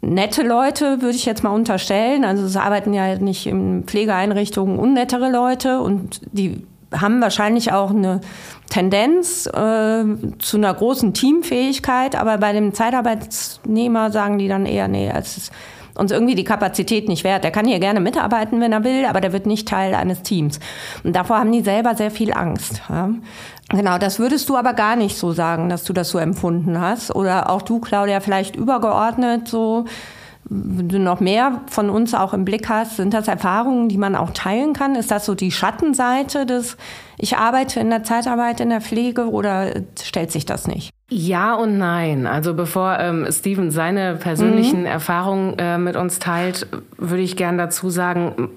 nette 0.02 0.44
Leute, 0.44 1.02
würde 1.02 1.16
ich 1.16 1.26
jetzt 1.26 1.44
mal 1.44 1.52
unterstellen. 1.52 2.26
Also 2.26 2.44
es 2.46 2.58
arbeiten 2.58 2.94
ja 2.94 3.18
nicht 3.18 3.48
in 3.48 3.84
Pflegeeinrichtungen 3.86 4.78
unnettere 4.78 5.32
Leute 5.32 5.80
und 5.80 6.22
die 6.32 6.64
haben 6.94 7.22
wahrscheinlich 7.22 7.72
auch 7.72 7.90
eine 7.90 8.22
Tendenz 8.70 9.48
äh, 9.48 10.04
zu 10.40 10.58
einer 10.58 10.74
großen 10.74 11.14
Teamfähigkeit, 11.14 12.16
aber 12.16 12.38
bei 12.38 12.54
dem 12.54 12.74
Zeitarbeitsnehmer 12.74 14.12
sagen 14.12 14.38
die 14.38 14.48
dann 14.48 14.66
eher, 14.66 14.88
nee, 14.88 15.12
es 15.16 15.38
ist 15.38 15.52
uns 15.96 16.12
irgendwie 16.12 16.36
die 16.36 16.44
Kapazität 16.44 17.08
nicht 17.08 17.24
wert. 17.24 17.44
Der 17.44 17.52
kann 17.52 17.68
hier 17.68 17.80
gerne 17.80 18.00
mitarbeiten, 18.00 18.60
wenn 18.62 18.72
er 18.72 18.84
will, 18.84 19.06
aber 19.06 19.22
der 19.22 19.32
wird 19.32 19.46
nicht 19.46 19.68
Teil 19.68 19.94
eines 19.94 20.24
Teams. 20.24 20.60
Und 21.04 21.16
davor 21.16 21.38
haben 21.38 21.52
die 21.52 21.62
selber 21.62 21.96
sehr 21.96 22.12
viel 22.12 22.34
Angst. 22.34 22.82
Ja. 22.90 23.12
Genau, 23.74 23.98
das 23.98 24.20
würdest 24.20 24.50
du 24.50 24.56
aber 24.56 24.74
gar 24.74 24.96
nicht 24.96 25.18
so 25.18 25.32
sagen, 25.32 25.68
dass 25.68 25.84
du 25.84 25.94
das 25.94 26.10
so 26.10 26.20
empfunden 26.20 26.80
hast. 26.80 27.16
Oder 27.16 27.50
auch 27.50 27.64
du, 27.64 27.80
Claudia, 27.80 28.20
vielleicht 28.20 28.56
übergeordnet 28.56 29.48
so, 29.48 29.86
wenn 30.46 30.90
du 30.90 31.00
noch 31.00 31.20
mehr 31.20 31.62
von 31.68 31.90
uns 31.90 32.14
auch 32.14 32.34
im 32.34 32.46
Blick 32.46 32.70
hast, 32.70 32.98
sind 32.98 33.14
das 33.14 33.28
Erfahrungen, 33.28 33.90
die 33.90 33.98
man 33.98 34.16
auch 34.16 34.32
teilen 34.32 34.74
kann? 34.74 34.96
Ist 34.96 35.10
das 35.10 35.26
so 35.26 35.34
die 35.34 35.52
Schattenseite 35.52 36.46
des, 36.46 36.78
ich 37.18 37.38
arbeite 37.38 37.80
in 37.80 37.90
der 37.90 38.04
Zeitarbeit 38.04 38.60
in 38.60 38.70
der 38.70 38.82
Pflege 38.82 39.30
oder 39.30 39.72
stellt 40.02 40.32
sich 40.32 40.46
das 40.46 40.68
nicht? 40.68 40.92
Ja 41.10 41.56
und 41.56 41.78
nein. 41.78 42.28
Also 42.28 42.54
bevor 42.54 43.00
ähm, 43.00 43.26
Steven 43.32 43.72
seine 43.72 44.16
persönlichen 44.16 44.82
mhm. 44.82 44.86
Erfahrungen 44.86 45.58
äh, 45.58 45.78
mit 45.78 45.96
uns 45.96 46.20
teilt, 46.20 46.68
würde 46.98 47.24
ich 47.24 47.38
gern 47.38 47.58
dazu 47.58 47.90
sagen, 47.90 48.50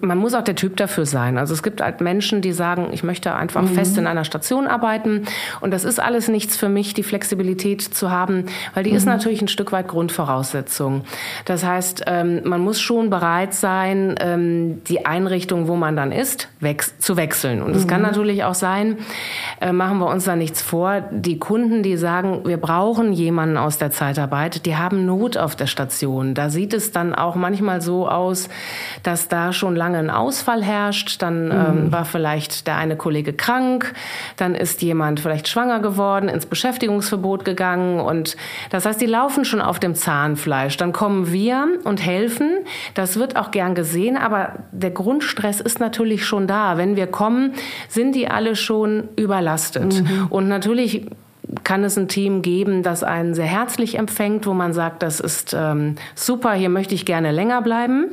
man 0.00 0.18
muss 0.18 0.34
auch 0.34 0.42
der 0.42 0.54
Typ 0.54 0.76
dafür 0.76 1.04
sein. 1.04 1.36
Also 1.36 1.52
es 1.52 1.62
gibt 1.62 1.80
halt 1.80 2.00
Menschen, 2.00 2.40
die 2.42 2.52
sagen, 2.52 2.90
ich 2.92 3.02
möchte 3.02 3.34
einfach 3.34 3.62
mhm. 3.62 3.74
fest 3.74 3.98
in 3.98 4.06
einer 4.06 4.24
Station 4.24 4.68
arbeiten 4.68 5.24
und 5.60 5.72
das 5.72 5.84
ist 5.84 5.98
alles 5.98 6.28
nichts 6.28 6.56
für 6.56 6.68
mich, 6.68 6.94
die 6.94 7.02
Flexibilität 7.02 7.82
zu 7.82 8.10
haben, 8.10 8.46
weil 8.74 8.84
die 8.84 8.90
mhm. 8.90 8.96
ist 8.96 9.06
natürlich 9.06 9.42
ein 9.42 9.48
Stück 9.48 9.72
weit 9.72 9.88
Grundvoraussetzung. 9.88 11.02
Das 11.44 11.64
heißt, 11.64 12.04
ähm, 12.06 12.42
man 12.44 12.60
muss 12.60 12.80
schon 12.80 13.10
bereit 13.10 13.52
sein, 13.54 14.14
ähm, 14.20 14.84
die 14.84 15.06
Einrichtung, 15.06 15.66
wo 15.66 15.74
man 15.74 15.96
dann 15.96 16.12
ist, 16.12 16.48
zu 16.98 17.16
wechseln. 17.16 17.60
Und 17.60 17.74
es 17.74 17.84
mhm. 17.84 17.88
kann 17.88 18.02
natürlich 18.02 18.44
auch 18.44 18.54
sein, 18.54 18.98
äh, 19.60 19.72
machen 19.72 19.98
wir 19.98 20.06
uns 20.06 20.24
da 20.24 20.36
nichts 20.36 20.62
vor, 20.62 21.02
die 21.10 21.38
Kunden, 21.38 21.82
die 21.82 21.96
sagen, 21.96 22.42
wir 22.44 22.58
brauchen 22.58 23.12
jemanden 23.12 23.56
aus 23.56 23.78
der 23.78 23.90
Zeitarbeit, 23.90 24.66
die 24.66 24.76
haben 24.76 25.04
Not 25.04 25.36
auf 25.36 25.56
der 25.56 25.66
Station. 25.66 26.34
Da 26.34 26.48
sieht 26.48 26.72
es 26.72 26.92
dann 26.92 27.14
auch 27.14 27.34
manchmal 27.34 27.80
so 27.80 28.08
aus, 28.08 28.48
dass 29.02 29.28
da 29.28 29.52
schon 29.52 29.63
schon 29.64 29.76
lange 29.76 29.96
ein 29.96 30.10
Ausfall 30.10 30.62
herrscht, 30.62 31.22
dann 31.22 31.50
ähm, 31.50 31.84
mhm. 31.86 31.92
war 31.92 32.04
vielleicht 32.04 32.66
der 32.66 32.76
eine 32.76 32.96
Kollege 32.96 33.32
krank, 33.32 33.94
dann 34.36 34.54
ist 34.54 34.82
jemand 34.82 35.20
vielleicht 35.20 35.48
schwanger 35.48 35.80
geworden, 35.80 36.28
ins 36.28 36.44
Beschäftigungsverbot 36.44 37.46
gegangen 37.46 37.98
und 37.98 38.36
das 38.68 38.84
heißt, 38.84 39.00
die 39.00 39.06
laufen 39.06 39.46
schon 39.46 39.62
auf 39.62 39.78
dem 39.78 39.94
Zahnfleisch. 39.94 40.76
Dann 40.76 40.92
kommen 40.92 41.32
wir 41.32 41.66
und 41.84 42.04
helfen. 42.04 42.58
Das 42.92 43.18
wird 43.18 43.36
auch 43.36 43.52
gern 43.52 43.74
gesehen, 43.74 44.18
aber 44.18 44.52
der 44.70 44.90
Grundstress 44.90 45.62
ist 45.62 45.80
natürlich 45.80 46.26
schon 46.26 46.46
da. 46.46 46.76
Wenn 46.76 46.94
wir 46.94 47.06
kommen, 47.06 47.54
sind 47.88 48.14
die 48.14 48.28
alle 48.28 48.56
schon 48.56 49.08
überlastet. 49.16 50.02
Mhm. 50.02 50.26
Und 50.28 50.48
natürlich 50.48 51.06
kann 51.62 51.84
es 51.84 51.96
ein 51.96 52.08
Team 52.08 52.42
geben, 52.42 52.82
das 52.82 53.02
einen 53.02 53.32
sehr 53.32 53.46
herzlich 53.46 53.96
empfängt, 53.96 54.46
wo 54.46 54.52
man 54.52 54.74
sagt, 54.74 55.02
das 55.02 55.20
ist 55.20 55.56
ähm, 55.58 55.94
super, 56.14 56.52
hier 56.52 56.68
möchte 56.68 56.94
ich 56.94 57.06
gerne 57.06 57.32
länger 57.32 57.62
bleiben. 57.62 58.10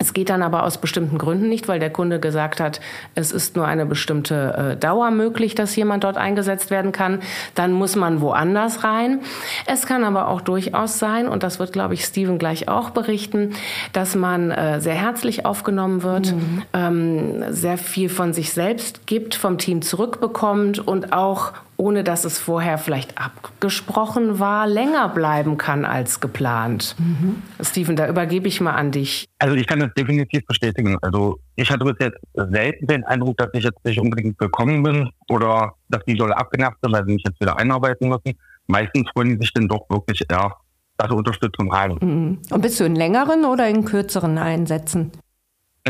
Es 0.00 0.14
geht 0.14 0.30
dann 0.30 0.42
aber 0.42 0.64
aus 0.64 0.78
bestimmten 0.78 1.18
Gründen 1.18 1.50
nicht, 1.50 1.68
weil 1.68 1.78
der 1.78 1.90
Kunde 1.90 2.20
gesagt 2.20 2.58
hat, 2.58 2.80
es 3.14 3.32
ist 3.32 3.54
nur 3.54 3.66
eine 3.66 3.84
bestimmte 3.84 4.72
äh, 4.72 4.76
Dauer 4.76 5.10
möglich, 5.10 5.54
dass 5.54 5.76
jemand 5.76 6.04
dort 6.04 6.16
eingesetzt 6.16 6.70
werden 6.70 6.90
kann. 6.90 7.20
Dann 7.54 7.72
muss 7.72 7.96
man 7.96 8.22
woanders 8.22 8.82
rein. 8.82 9.20
Es 9.66 9.84
kann 9.84 10.02
aber 10.02 10.28
auch 10.28 10.40
durchaus 10.40 10.98
sein, 10.98 11.28
und 11.28 11.42
das 11.42 11.58
wird, 11.58 11.74
glaube 11.74 11.92
ich, 11.92 12.02
Steven 12.06 12.38
gleich 12.38 12.66
auch 12.66 12.90
berichten, 12.90 13.52
dass 13.92 14.14
man 14.14 14.50
äh, 14.50 14.80
sehr 14.80 14.94
herzlich 14.94 15.44
aufgenommen 15.44 16.02
wird, 16.02 16.32
mhm. 16.32 16.62
ähm, 16.72 17.44
sehr 17.52 17.76
viel 17.76 18.08
von 18.08 18.32
sich 18.32 18.54
selbst 18.54 19.06
gibt, 19.06 19.34
vom 19.34 19.58
Team 19.58 19.82
zurückbekommt 19.82 20.78
und 20.78 21.12
auch 21.12 21.52
ohne 21.80 22.04
dass 22.04 22.24
es 22.24 22.38
vorher 22.38 22.76
vielleicht 22.76 23.16
abgesprochen 23.16 24.38
war, 24.38 24.66
länger 24.66 25.08
bleiben 25.08 25.56
kann 25.56 25.86
als 25.86 26.20
geplant. 26.20 26.94
Mhm. 26.98 27.42
Steven, 27.62 27.96
da 27.96 28.06
übergebe 28.06 28.48
ich 28.48 28.60
mal 28.60 28.74
an 28.74 28.90
dich. 28.90 29.26
Also 29.38 29.56
ich 29.56 29.66
kann 29.66 29.80
das 29.80 29.88
definitiv 29.94 30.44
bestätigen. 30.46 30.98
Also 31.00 31.38
ich 31.56 31.70
hatte 31.70 31.86
bis 31.86 31.96
jetzt 31.98 32.18
selten 32.34 32.86
den 32.86 33.04
Eindruck, 33.04 33.38
dass 33.38 33.48
ich 33.54 33.64
jetzt 33.64 33.82
nicht 33.82 33.98
unbedingt 33.98 34.38
willkommen 34.38 34.82
bin 34.82 35.08
oder 35.30 35.72
dass 35.88 36.04
die 36.04 36.12
Leute 36.12 36.36
abgenervt 36.36 36.76
sind, 36.82 36.92
weil 36.92 37.06
sie 37.06 37.14
mich 37.14 37.24
jetzt 37.26 37.40
wieder 37.40 37.58
einarbeiten 37.58 38.10
müssen. 38.10 38.38
Meistens 38.66 39.08
freuen 39.14 39.30
die 39.30 39.38
sich 39.38 39.52
dann 39.54 39.66
doch 39.66 39.88
wirklich 39.88 40.22
eher, 40.28 40.54
dass 40.98 41.10
Unterstützung 41.10 41.72
haben. 41.72 41.96
Mhm. 42.02 42.38
Und 42.50 42.60
bist 42.60 42.78
du 42.78 42.84
in 42.84 42.94
längeren 42.94 43.46
oder 43.46 43.66
in 43.68 43.86
kürzeren 43.86 44.36
Einsätzen? 44.36 45.12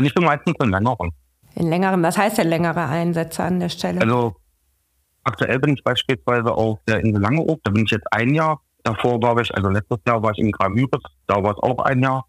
Ich 0.01 0.13
bin 0.13 0.23
meistens 0.23 0.55
in 0.63 0.69
längeren. 0.69 1.11
In 1.55 1.67
längeren, 1.67 2.01
was 2.01 2.17
heißt 2.17 2.37
denn 2.37 2.47
längere 2.47 2.85
Einsätze 2.87 3.43
an 3.43 3.59
der 3.59 3.67
Stelle? 3.67 3.99
Also 3.99 4.35
Aktuell 5.23 5.59
bin 5.59 5.75
ich 5.75 5.83
beispielsweise 5.83 6.51
auf 6.51 6.79
der 6.87 6.99
Insel 6.99 7.21
Langeoog, 7.21 7.59
da 7.63 7.71
bin 7.71 7.85
ich 7.85 7.91
jetzt 7.91 8.07
ein 8.11 8.33
Jahr. 8.33 8.61
Davor 8.83 9.21
war 9.21 9.37
ich, 9.39 9.53
also 9.53 9.69
letztes 9.69 9.99
Jahr 10.07 10.23
war 10.23 10.31
ich 10.31 10.39
in 10.39 10.51
Gravüres, 10.51 11.01
da 11.27 11.43
war 11.43 11.51
es 11.51 11.57
auch 11.57 11.77
ein 11.85 12.01
Jahr. 12.01 12.25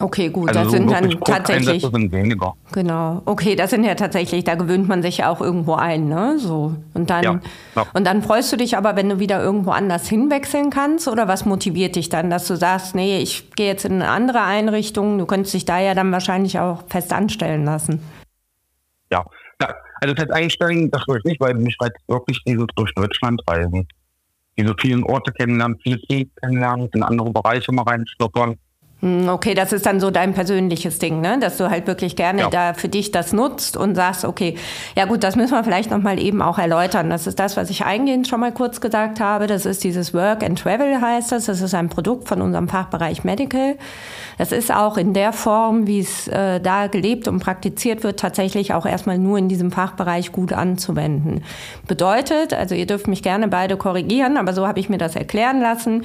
Okay, 0.00 0.28
gut, 0.28 0.48
also 0.48 0.62
das 0.62 0.72
sind 0.72 0.90
dann 0.90 1.08
tatsächlich. 1.20 1.80
Sind 1.80 2.10
weniger. 2.10 2.54
Genau. 2.72 3.22
Okay, 3.26 3.54
das 3.54 3.70
sind 3.70 3.84
ja 3.84 3.94
tatsächlich, 3.94 4.42
da 4.42 4.56
gewöhnt 4.56 4.88
man 4.88 5.02
sich 5.02 5.18
ja 5.18 5.30
auch 5.30 5.40
irgendwo 5.40 5.74
ein, 5.74 6.08
ne? 6.08 6.36
So. 6.38 6.74
Und 6.94 7.10
dann, 7.10 7.22
ja, 7.22 7.40
ja. 7.76 7.86
und 7.94 8.04
dann 8.04 8.22
freust 8.22 8.52
du 8.52 8.56
dich 8.56 8.76
aber, 8.76 8.96
wenn 8.96 9.08
du 9.08 9.20
wieder 9.20 9.40
irgendwo 9.40 9.70
anders 9.70 10.08
hinwechseln 10.08 10.70
kannst? 10.70 11.06
Oder 11.06 11.28
was 11.28 11.44
motiviert 11.44 11.94
dich 11.94 12.08
dann, 12.08 12.28
dass 12.28 12.48
du 12.48 12.56
sagst, 12.56 12.96
nee, 12.96 13.18
ich 13.18 13.52
gehe 13.52 13.68
jetzt 13.68 13.84
in 13.84 14.02
eine 14.02 14.08
andere 14.08 14.42
Einrichtung, 14.42 15.16
du 15.16 15.26
könntest 15.26 15.54
dich 15.54 15.64
da 15.64 15.78
ja 15.78 15.94
dann 15.94 16.10
wahrscheinlich 16.10 16.58
auch 16.58 16.82
fest 16.88 17.12
anstellen 17.12 17.64
lassen? 17.64 18.02
Ja, 19.12 19.24
ja 19.62 19.74
also 20.04 20.14
fest 20.14 20.30
einsteigen, 20.32 20.90
das 20.90 21.06
würde 21.06 21.20
ich 21.20 21.24
nicht, 21.24 21.40
weil 21.40 21.54
mich 21.54 21.76
reizt 21.80 21.96
wirklich 22.08 22.38
dieses 22.46 22.66
durch 22.76 22.92
Deutschland 22.94 23.40
reisen. 23.46 23.86
Diese 24.56 24.74
vielen 24.80 25.02
Orte 25.04 25.32
kennenlernen, 25.32 25.78
viele 25.82 25.98
Teams 26.02 26.30
kennenlernen, 26.40 26.88
in 26.94 27.02
andere 27.02 27.30
Bereiche 27.30 27.72
mal 27.72 27.82
reinschnuppern. 27.82 28.56
Hm, 29.04 29.28
okay, 29.28 29.52
das 29.52 29.74
ist 29.74 29.84
dann 29.84 30.00
so 30.00 30.10
dein 30.10 30.32
persönliches 30.32 30.98
Ding, 30.98 31.20
ne? 31.20 31.38
Dass 31.38 31.58
du 31.58 31.68
halt 31.68 31.86
wirklich 31.86 32.16
gerne 32.16 32.40
ja. 32.40 32.48
da 32.48 32.72
für 32.72 32.88
dich 32.88 33.12
das 33.12 33.34
nutzt 33.34 33.76
und 33.76 33.96
sagst, 33.96 34.24
okay, 34.24 34.56
ja 34.96 35.04
gut, 35.04 35.22
das 35.22 35.36
müssen 35.36 35.52
wir 35.52 35.62
vielleicht 35.62 35.90
nochmal 35.90 36.18
eben 36.18 36.40
auch 36.40 36.58
erläutern. 36.58 37.10
Das 37.10 37.26
ist 37.26 37.38
das, 37.38 37.58
was 37.58 37.68
ich 37.68 37.84
eingehend 37.84 38.26
schon 38.28 38.40
mal 38.40 38.50
kurz 38.50 38.80
gesagt 38.80 39.20
habe. 39.20 39.46
Das 39.46 39.66
ist 39.66 39.84
dieses 39.84 40.14
Work 40.14 40.42
and 40.42 40.58
Travel 40.58 41.02
heißt 41.02 41.32
das. 41.32 41.44
Das 41.44 41.60
ist 41.60 41.74
ein 41.74 41.90
Produkt 41.90 42.28
von 42.28 42.40
unserem 42.40 42.66
Fachbereich 42.66 43.24
Medical. 43.24 43.76
Das 44.38 44.52
ist 44.52 44.74
auch 44.74 44.96
in 44.96 45.12
der 45.12 45.34
Form, 45.34 45.86
wie 45.86 46.00
es 46.00 46.26
äh, 46.28 46.58
da 46.60 46.86
gelebt 46.86 47.28
und 47.28 47.40
praktiziert 47.40 48.04
wird, 48.04 48.18
tatsächlich 48.18 48.72
auch 48.72 48.86
erstmal 48.86 49.18
nur 49.18 49.36
in 49.36 49.50
diesem 49.50 49.70
Fachbereich 49.70 50.32
gut 50.32 50.54
anzuwenden. 50.54 51.44
Bedeutet, 51.86 52.54
also 52.54 52.74
ihr 52.74 52.86
dürft 52.86 53.06
mich 53.06 53.22
gerne 53.22 53.48
beide 53.48 53.76
korrigieren, 53.76 54.38
aber 54.38 54.54
so 54.54 54.66
habe 54.66 54.80
ich 54.80 54.88
mir 54.88 54.98
das 54.98 55.14
erklären 55.14 55.60
lassen 55.60 56.04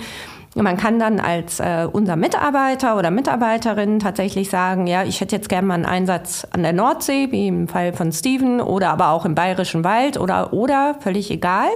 man 0.63 0.77
kann 0.77 0.99
dann 0.99 1.19
als 1.19 1.59
äh, 1.59 1.87
unser 1.91 2.15
Mitarbeiter 2.15 2.97
oder 2.97 3.11
Mitarbeiterin 3.11 3.99
tatsächlich 3.99 4.49
sagen, 4.49 4.87
ja, 4.87 5.03
ich 5.03 5.21
hätte 5.21 5.35
jetzt 5.35 5.49
gerne 5.49 5.67
mal 5.67 5.75
einen 5.75 5.85
Einsatz 5.85 6.47
an 6.51 6.63
der 6.63 6.73
Nordsee, 6.73 7.31
wie 7.31 7.47
im 7.47 7.67
Fall 7.67 7.93
von 7.93 8.11
Steven, 8.11 8.61
oder 8.61 8.89
aber 8.89 9.09
auch 9.09 9.25
im 9.25 9.35
Bayerischen 9.35 9.83
Wald 9.83 10.19
oder 10.19 10.53
oder, 10.53 10.95
völlig 10.99 11.31
egal. 11.31 11.69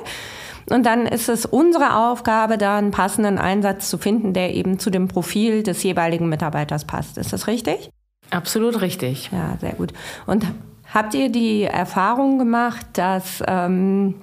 Und 0.70 0.86
dann 0.86 1.06
ist 1.06 1.30
es 1.30 1.46
unsere 1.46 1.98
Aufgabe, 1.98 2.58
da 2.58 2.78
einen 2.78 2.92
passenden 2.92 3.38
Einsatz 3.38 3.90
zu 3.90 3.98
finden, 3.98 4.34
der 4.34 4.54
eben 4.54 4.80
zu 4.80 4.90
dem 4.90 5.08
Profil 5.08 5.64
des 5.64 5.84
jeweiligen 5.84 6.30
Mitarbeiters 6.30 6.86
passt. 6.86 7.18
Ist 7.18 7.34
das 7.34 7.48
richtig? 7.48 7.90
Absolut 8.30 8.82
richtig. 8.82 9.30
Ja, 9.32 9.58
sehr 9.60 9.74
gut. 9.74 9.94
Und 10.26 10.46
habt 10.94 11.14
ihr 11.14 11.30
die 11.30 11.64
Erfahrung 11.64 12.40
gemacht, 12.40 12.86
dass, 12.94 13.44
ähm, 13.48 14.16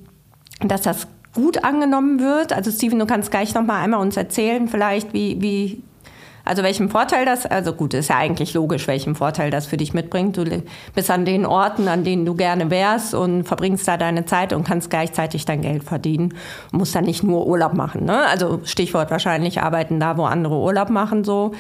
dass 0.61 0.83
das 0.83 1.07
gut 1.35 1.65
angenommen 1.65 2.21
wird. 2.21 2.53
Also 2.53 2.71
Steven, 2.71 2.99
du 2.99 3.07
kannst 3.07 3.31
gleich 3.31 3.55
noch 3.55 3.63
mal 3.63 3.83
einmal 3.83 4.01
uns 4.01 4.17
erzählen, 4.17 4.69
vielleicht 4.69 5.13
wie, 5.13 5.41
wie 5.41 5.83
also 6.45 6.63
welchen 6.63 6.89
Vorteil 6.89 7.25
das, 7.25 7.47
also 7.47 7.73
gut, 7.73 7.95
ist 7.95 8.09
ja 8.09 8.17
eigentlich 8.17 8.55
logisch, 8.55 8.89
welchen 8.89 9.15
Vorteil 9.15 9.51
das 9.51 9.67
für 9.67 9.77
dich 9.77 9.95
mitbringt. 9.95 10.37
Du 10.37 10.45
bist 10.95 11.11
an 11.11 11.25
den 11.25 11.47
Orten, 11.47 11.87
an 11.87 12.03
denen 12.03 12.25
du 12.25 12.35
gerne 12.35 12.71
wärst 12.71 13.15
und 13.15 13.45
verbringst 13.45 13.87
da 13.87 13.97
deine 13.97 14.25
Zeit 14.25 14.53
und 14.53 14.65
kannst 14.65 14.91
gleichzeitig 14.91 15.45
dein 15.45 15.63
Geld 15.63 15.85
verdienen. 15.85 16.35
Und 16.73 16.79
musst 16.79 16.95
dann 16.95 17.05
nicht 17.05 17.23
nur 17.23 17.47
Urlaub 17.47 17.75
machen. 17.75 18.05
Ne? 18.05 18.27
Also 18.27 18.61
Stichwort 18.65 19.11
wahrscheinlich 19.11 19.63
arbeiten 19.63 20.01
da, 20.01 20.17
wo 20.17 20.25
andere 20.25 20.57
Urlaub 20.57 20.91
machen 20.91 21.25
so. 21.25 21.53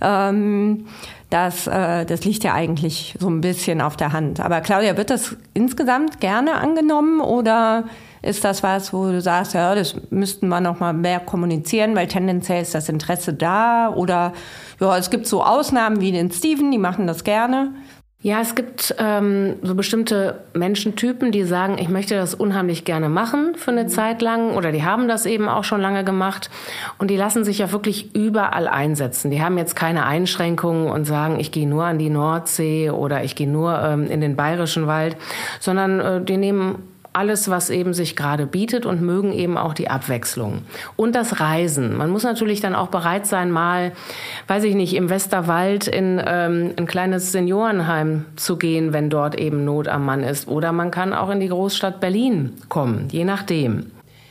Ähm, 0.00 0.86
das, 1.30 1.66
äh, 1.66 2.04
das 2.04 2.24
liegt 2.24 2.44
ja 2.44 2.54
eigentlich 2.54 3.14
so 3.18 3.28
ein 3.28 3.40
bisschen 3.40 3.80
auf 3.80 3.96
der 3.96 4.12
Hand. 4.12 4.40
Aber 4.40 4.60
Claudia, 4.60 4.96
wird 4.96 5.10
das 5.10 5.36
insgesamt 5.54 6.20
gerne 6.20 6.54
angenommen 6.56 7.20
oder 7.20 7.84
ist 8.24 8.44
das 8.44 8.62
was, 8.62 8.92
wo 8.92 9.06
du 9.06 9.20
sagst, 9.20 9.54
ja, 9.54 9.74
das 9.74 9.94
müssten 10.10 10.48
wir 10.48 10.60
noch 10.60 10.80
mal 10.80 10.92
mehr 10.92 11.20
kommunizieren, 11.20 11.94
weil 11.94 12.06
tendenziell 12.06 12.62
ist 12.62 12.74
das 12.74 12.88
Interesse 12.88 13.32
da? 13.34 13.92
Oder 13.94 14.32
ja, 14.80 14.96
es 14.96 15.10
gibt 15.10 15.26
so 15.26 15.42
Ausnahmen 15.42 16.00
wie 16.00 16.12
den 16.12 16.30
Steven, 16.30 16.70
die 16.70 16.78
machen 16.78 17.06
das 17.06 17.24
gerne. 17.24 17.72
Ja, 18.24 18.40
es 18.40 18.54
gibt 18.54 18.94
ähm, 18.98 19.56
so 19.60 19.74
bestimmte 19.74 20.44
Menschentypen, 20.54 21.30
die 21.30 21.44
sagen, 21.44 21.76
ich 21.78 21.90
möchte 21.90 22.14
das 22.14 22.34
unheimlich 22.34 22.86
gerne 22.86 23.10
machen 23.10 23.54
für 23.54 23.70
eine 23.70 23.86
Zeit 23.86 24.22
lang 24.22 24.56
oder 24.56 24.72
die 24.72 24.82
haben 24.82 25.08
das 25.08 25.26
eben 25.26 25.46
auch 25.46 25.62
schon 25.62 25.82
lange 25.82 26.04
gemacht 26.04 26.48
und 26.96 27.10
die 27.10 27.18
lassen 27.18 27.44
sich 27.44 27.58
ja 27.58 27.70
wirklich 27.70 28.14
überall 28.14 28.66
einsetzen. 28.66 29.30
Die 29.30 29.42
haben 29.42 29.58
jetzt 29.58 29.76
keine 29.76 30.06
Einschränkungen 30.06 30.90
und 30.90 31.04
sagen, 31.04 31.38
ich 31.38 31.52
gehe 31.52 31.68
nur 31.68 31.84
an 31.84 31.98
die 31.98 32.08
Nordsee 32.08 32.88
oder 32.88 33.24
ich 33.24 33.36
gehe 33.36 33.46
nur 33.46 33.78
ähm, 33.78 34.06
in 34.06 34.22
den 34.22 34.36
bayerischen 34.36 34.86
Wald, 34.86 35.18
sondern 35.60 36.00
äh, 36.00 36.24
die 36.24 36.38
nehmen 36.38 36.93
alles, 37.14 37.48
was 37.48 37.70
eben 37.70 37.94
sich 37.94 38.16
gerade 38.16 38.46
bietet 38.46 38.86
und 38.86 39.00
mögen 39.00 39.32
eben 39.32 39.56
auch 39.56 39.72
die 39.72 39.88
Abwechslung. 39.88 40.62
Und 40.96 41.14
das 41.14 41.40
Reisen. 41.40 41.96
Man 41.96 42.10
muss 42.10 42.24
natürlich 42.24 42.60
dann 42.60 42.74
auch 42.74 42.88
bereit 42.88 43.26
sein, 43.26 43.50
mal, 43.50 43.92
weiß 44.48 44.64
ich 44.64 44.74
nicht, 44.74 44.94
im 44.94 45.08
Westerwald 45.08 45.86
in 45.86 46.20
ähm, 46.24 46.72
ein 46.76 46.86
kleines 46.86 47.32
Seniorenheim 47.32 48.24
zu 48.36 48.56
gehen, 48.56 48.92
wenn 48.92 49.10
dort 49.10 49.38
eben 49.38 49.64
Not 49.64 49.88
am 49.88 50.04
Mann 50.04 50.22
ist. 50.22 50.48
Oder 50.48 50.72
man 50.72 50.90
kann 50.90 51.12
auch 51.12 51.30
in 51.30 51.40
die 51.40 51.48
Großstadt 51.48 52.00
Berlin 52.00 52.52
kommen, 52.68 53.08
je 53.10 53.24
nachdem. 53.24 53.86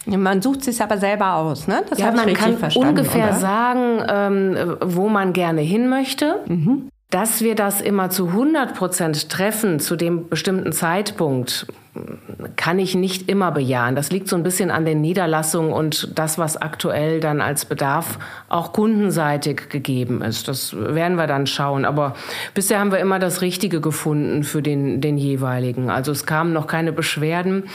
Man 0.06 0.42
sucht 0.42 0.64
sich 0.64 0.82
aber 0.82 0.98
selber 0.98 1.36
aus, 1.36 1.68
ne? 1.68 1.84
Das 1.90 1.98
ja, 1.98 2.12
man 2.12 2.34
kann 2.34 2.58
ungefähr 2.76 3.30
oder? 3.30 3.36
sagen, 3.36 4.04
ähm, 4.10 4.78
wo 4.82 5.08
man 5.08 5.32
gerne 5.32 5.62
hin 5.62 5.88
möchte. 5.88 6.42
Mhm. 6.48 6.90
Dass 7.10 7.42
wir 7.42 7.56
das 7.56 7.80
immer 7.80 8.10
zu 8.10 8.30
100 8.30 8.74
Prozent 8.74 9.30
treffen 9.30 9.80
zu 9.80 9.96
dem 9.96 10.30
bestimmten 10.30 10.72
Zeitpunkt, 10.72 11.68
kann 12.56 12.80
ich 12.80 12.96
nicht 12.96 13.30
immer 13.30 13.52
bejahen. 13.52 13.96
Das 13.96 14.12
liegt 14.12 14.28
so 14.28 14.36
ein 14.36 14.42
bisschen 14.42 14.72
an 14.72 14.84
den 14.84 15.02
Niederlassungen 15.02 15.72
und 15.72 16.18
das, 16.18 16.40
was 16.40 16.58
aktuell 16.58 17.20
dann 17.20 17.40
als 17.40 17.66
Bedarf 17.66 18.18
auch 18.50 18.74
kundenseitig 18.74 19.70
gegeben 19.70 20.24
ist. 20.24 20.48
Das 20.48 20.76
werden 20.76 21.18
wir 21.18 21.28
dann 21.28 21.46
schauen. 21.46 21.86
Aber 21.86 22.16
bisher 22.56 22.80
haben 22.80 22.92
wir 22.92 22.98
immer 22.98 23.20
das 23.20 23.42
Richtige 23.42 23.80
gefunden 23.80 24.44
für 24.44 24.64
den, 24.64 25.02
den 25.02 25.20
jeweiligen. 25.20 25.92
Also 25.92 26.12
es 26.12 26.26
kamen 26.26 26.52
noch 26.52 26.66
keine 26.66 26.94
Beschwerden. 26.94 27.66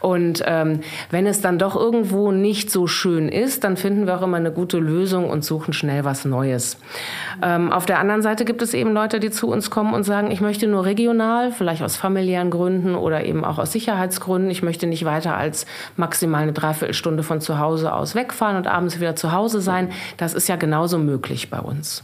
Und 0.00 0.42
ähm, 0.46 0.80
wenn 1.10 1.28
es 1.28 1.40
dann 1.40 1.58
doch 1.58 1.76
irgendwo 1.76 2.32
nicht 2.32 2.72
so 2.72 2.88
schön 2.88 3.28
ist, 3.28 3.62
dann 3.62 3.76
finden 3.76 4.06
wir 4.06 4.18
auch 4.18 4.22
immer 4.22 4.38
eine 4.38 4.50
gute 4.50 4.78
Lösung 4.78 5.30
und 5.30 5.44
suchen 5.44 5.74
schnell 5.74 6.04
was 6.04 6.24
Neues. 6.24 6.76
Ähm, 7.40 7.70
auf 7.70 7.86
der 7.86 8.00
anderen 8.00 8.22
Seite 8.22 8.44
gibt 8.44 8.62
es 8.62 8.74
eben 8.74 8.92
Leute, 8.92 9.20
die 9.20 9.30
zu 9.30 9.48
uns 9.48 9.70
kommen 9.70 9.94
und 9.94 10.02
sagen, 10.02 10.32
ich 10.32 10.40
möchte 10.40 10.66
nur 10.66 10.84
regional, 10.84 11.52
vielleicht 11.52 11.82
aus 11.84 11.94
familiären 11.94 12.50
Gründen 12.50 12.96
oder 12.96 13.24
eben 13.24 13.44
auch 13.44 13.59
aus 13.60 13.72
Sicherheitsgründen. 13.72 14.50
Ich 14.50 14.62
möchte 14.62 14.86
nicht 14.86 15.04
weiter 15.04 15.36
als 15.36 15.66
maximal 15.96 16.42
eine 16.42 16.52
Dreiviertelstunde 16.52 17.22
von 17.22 17.40
zu 17.40 17.58
Hause 17.58 17.94
aus 17.94 18.14
wegfahren 18.14 18.56
und 18.56 18.66
abends 18.66 18.98
wieder 19.00 19.16
zu 19.16 19.32
Hause 19.32 19.60
sein. 19.60 19.90
Das 20.16 20.34
ist 20.34 20.48
ja 20.48 20.56
genauso 20.56 20.98
möglich 20.98 21.50
bei 21.50 21.60
uns. 21.60 22.02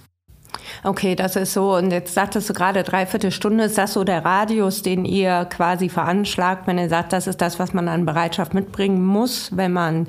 Okay, 0.85 1.15
das 1.15 1.37
ist 1.37 1.53
so. 1.53 1.77
Und 1.77 1.91
jetzt 1.91 2.15
sagtest 2.15 2.49
du 2.49 2.55
gerade 2.55 2.83
dreiviertel 2.83 3.31
Stunde. 3.31 3.65
Ist 3.65 3.79
das 3.79 3.93
so 3.93 4.05
der 4.05 4.25
Radius, 4.25 4.83
den 4.83 5.05
ihr 5.05 5.45
quasi 5.47 5.89
veranschlagt, 5.89 6.67
wenn 6.67 6.79
ihr 6.79 6.89
sagt, 6.89 7.13
das 7.13 7.27
ist 7.27 7.41
das, 7.41 7.59
was 7.59 7.73
man 7.73 7.89
an 7.89 8.07
Bereitschaft 8.07 8.55
mitbringen 8.55 9.05
muss, 9.05 9.57
wenn 9.57 9.73
man 9.73 10.07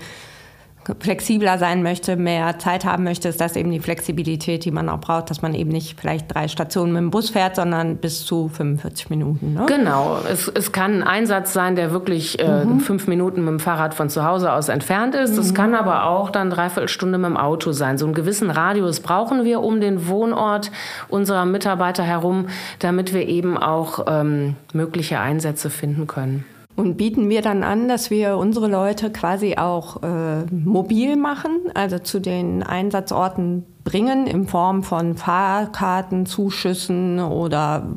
flexibler 1.00 1.58
sein 1.58 1.84
möchte, 1.84 2.16
mehr 2.16 2.60
Zeit 2.60 2.86
haben 2.86 3.04
möchte, 3.04 3.28
ist 3.30 3.42
das 3.42 3.56
eben 3.56 3.72
die 3.72 3.80
Flexibilität, 3.80 4.66
die 4.66 4.72
man 4.72 4.90
auch 4.90 5.00
braucht, 5.00 5.30
dass 5.30 5.42
man 5.42 5.54
eben 5.54 5.72
nicht 5.72 6.00
vielleicht 6.00 6.34
drei 6.34 6.48
Stationen 6.48 6.94
mit 6.94 7.02
dem 7.02 7.12
Bus 7.12 7.30
fährt, 7.30 7.56
sondern 7.56 7.98
bis 7.98 8.26
zu 8.26 8.50
45 8.50 9.10
Minuten. 9.10 9.54
Ne? 9.54 9.66
Genau. 9.68 10.20
Es, 10.30 10.48
es 10.48 10.72
kann 10.72 11.02
ein 11.02 11.04
Einsatz 11.04 11.54
sein, 11.54 11.76
der 11.76 11.92
wirklich 11.92 12.40
äh, 12.40 12.66
mhm. 12.66 12.80
fünf 12.80 13.08
Minuten 13.08 13.42
mit 13.42 13.50
dem 13.50 13.60
Fahrrad 13.60 13.94
von 13.94 14.10
zu 14.10 14.24
Hause 14.24 14.52
aus 14.54 14.70
entfernt 14.70 15.16
ist. 15.16 15.38
Es 15.38 15.52
mhm. 15.52 15.56
kann 15.56 15.76
aber 15.76 16.06
auch 16.06 16.30
dann 16.30 16.50
dreiviertel 16.50 16.90
Stunde 16.90 17.18
mit 17.18 17.30
dem 17.30 17.38
Auto 17.38 17.72
sein. 17.72 17.98
So 17.98 18.06
einen 18.06 18.16
gewissen 18.16 18.50
Radius 18.50 19.00
brauchen 19.00 19.44
wir 19.44 19.62
um 19.62 19.82
den 19.82 20.08
Wohnort 20.08 20.72
unserer 21.10 21.46
Mitarbeiter 21.46 22.04
herum, 22.04 22.48
damit 22.80 23.14
wir 23.14 23.28
eben 23.28 23.58
auch 23.58 24.06
ähm, 24.08 24.56
mögliche 24.74 25.20
Einsätze 25.20 25.70
finden 25.70 26.08
können. 26.08 26.46
Und 26.78 26.96
bieten 26.96 27.28
wir 27.28 27.42
dann 27.42 27.64
an, 27.64 27.88
dass 27.88 28.12
wir 28.12 28.38
unsere 28.38 28.68
Leute 28.68 29.12
quasi 29.12 29.56
auch 29.58 30.04
äh, 30.04 30.44
mobil 30.52 31.16
machen, 31.16 31.72
also 31.74 31.98
zu 31.98 32.20
den 32.20 32.62
Einsatzorten 32.62 33.66
bringen 33.84 34.28
in 34.28 34.48
Form 34.48 34.84
von 34.84 35.18
Fahrkarten, 35.18 36.28
Zuschüssen 36.28 37.20
oder 37.20 37.88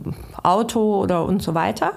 Auto 0.42 0.98
oder 0.98 1.26
und 1.26 1.42
so 1.42 1.52
weiter. 1.52 1.92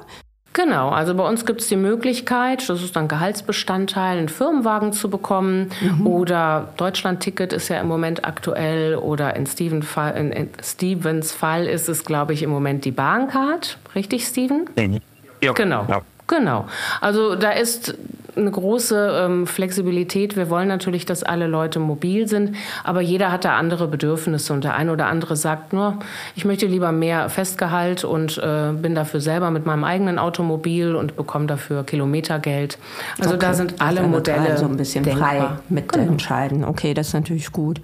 Genau, 0.52 0.90
also 0.90 1.16
bei 1.16 1.28
uns 1.28 1.46
gibt 1.46 1.62
es 1.62 1.68
die 1.68 1.78
Möglichkeit, 1.78 2.68
das 2.70 2.84
ist 2.84 2.96
dann 2.98 3.08
Gehaltsbestandteil, 3.08 4.18
einen 4.18 4.30
Firmenwagen 4.30 4.92
zu 4.92 5.10
bekommen 5.10 5.70
mhm. 5.82 6.06
oder 6.06 6.74
Deutschland-Ticket 6.78 7.54
ist 7.54 7.70
ja 7.70 7.80
im 7.80 7.88
Moment 7.88 8.26
aktuell 8.26 8.96
oder 8.96 9.36
in, 9.38 9.48
Steven 9.48 9.82
Fall, 9.82 10.16
in, 10.16 10.32
in 10.32 10.50
Stevens 10.62 11.32
Fall 11.32 11.66
ist 11.66 11.88
es, 11.88 12.04
glaube 12.04 12.34
ich, 12.34 12.44
im 12.44 12.52
Moment 12.52 12.86
die 12.86 12.92
Bahncard. 12.92 13.80
Richtig, 13.96 14.28
Steven? 14.28 14.70
Nee, 14.76 15.00
ja. 15.42 15.54
Genau. 15.54 15.86
Ja. 15.90 16.02
Genau. 16.28 16.68
Also 17.02 17.36
da 17.36 17.52
ist 17.52 17.96
eine 18.36 18.52
große 18.52 19.24
ähm, 19.26 19.48
Flexibilität. 19.48 20.36
Wir 20.36 20.50
wollen 20.50 20.68
natürlich, 20.68 21.06
dass 21.06 21.24
alle 21.24 21.48
Leute 21.48 21.80
mobil 21.80 22.28
sind, 22.28 22.56
aber 22.84 23.02
jeder 23.02 23.32
hat 23.32 23.46
da 23.46 23.58
andere 23.58 23.88
Bedürfnisse 23.88 24.54
und 24.54 24.64
der 24.64 24.76
eine 24.76 24.92
oder 24.92 25.08
andere 25.08 25.36
sagt 25.36 25.74
nur, 25.74 26.00
ich 26.36 26.46
möchte 26.46 26.66
lieber 26.66 26.92
mehr 26.92 27.30
Festgehalt 27.30 28.04
und 28.04 28.38
äh, 28.38 28.72
bin 28.74 28.96
dafür 28.96 29.22
selber 29.22 29.52
mit 29.52 29.66
meinem 29.66 29.84
eigenen 29.84 30.20
Automobil 30.20 30.96
und 30.96 31.16
bekomme 31.16 31.48
dafür 31.48 31.84
Kilometergeld. 31.84 32.78
Also 33.20 33.36
okay. 33.36 33.40
da 33.40 33.54
sind 33.54 33.82
alle 33.82 34.00
also 34.00 34.10
Modelle 34.10 34.58
so 34.58 34.66
ein 34.66 34.78
bisschen 34.78 35.04
denkbar. 35.04 35.30
frei 35.30 35.48
mit 35.70 35.92
genau. 35.92 36.12
entscheiden. 36.12 36.64
Okay, 36.64 36.94
das 36.94 37.08
ist 37.08 37.14
natürlich 37.14 37.52
gut. 37.52 37.82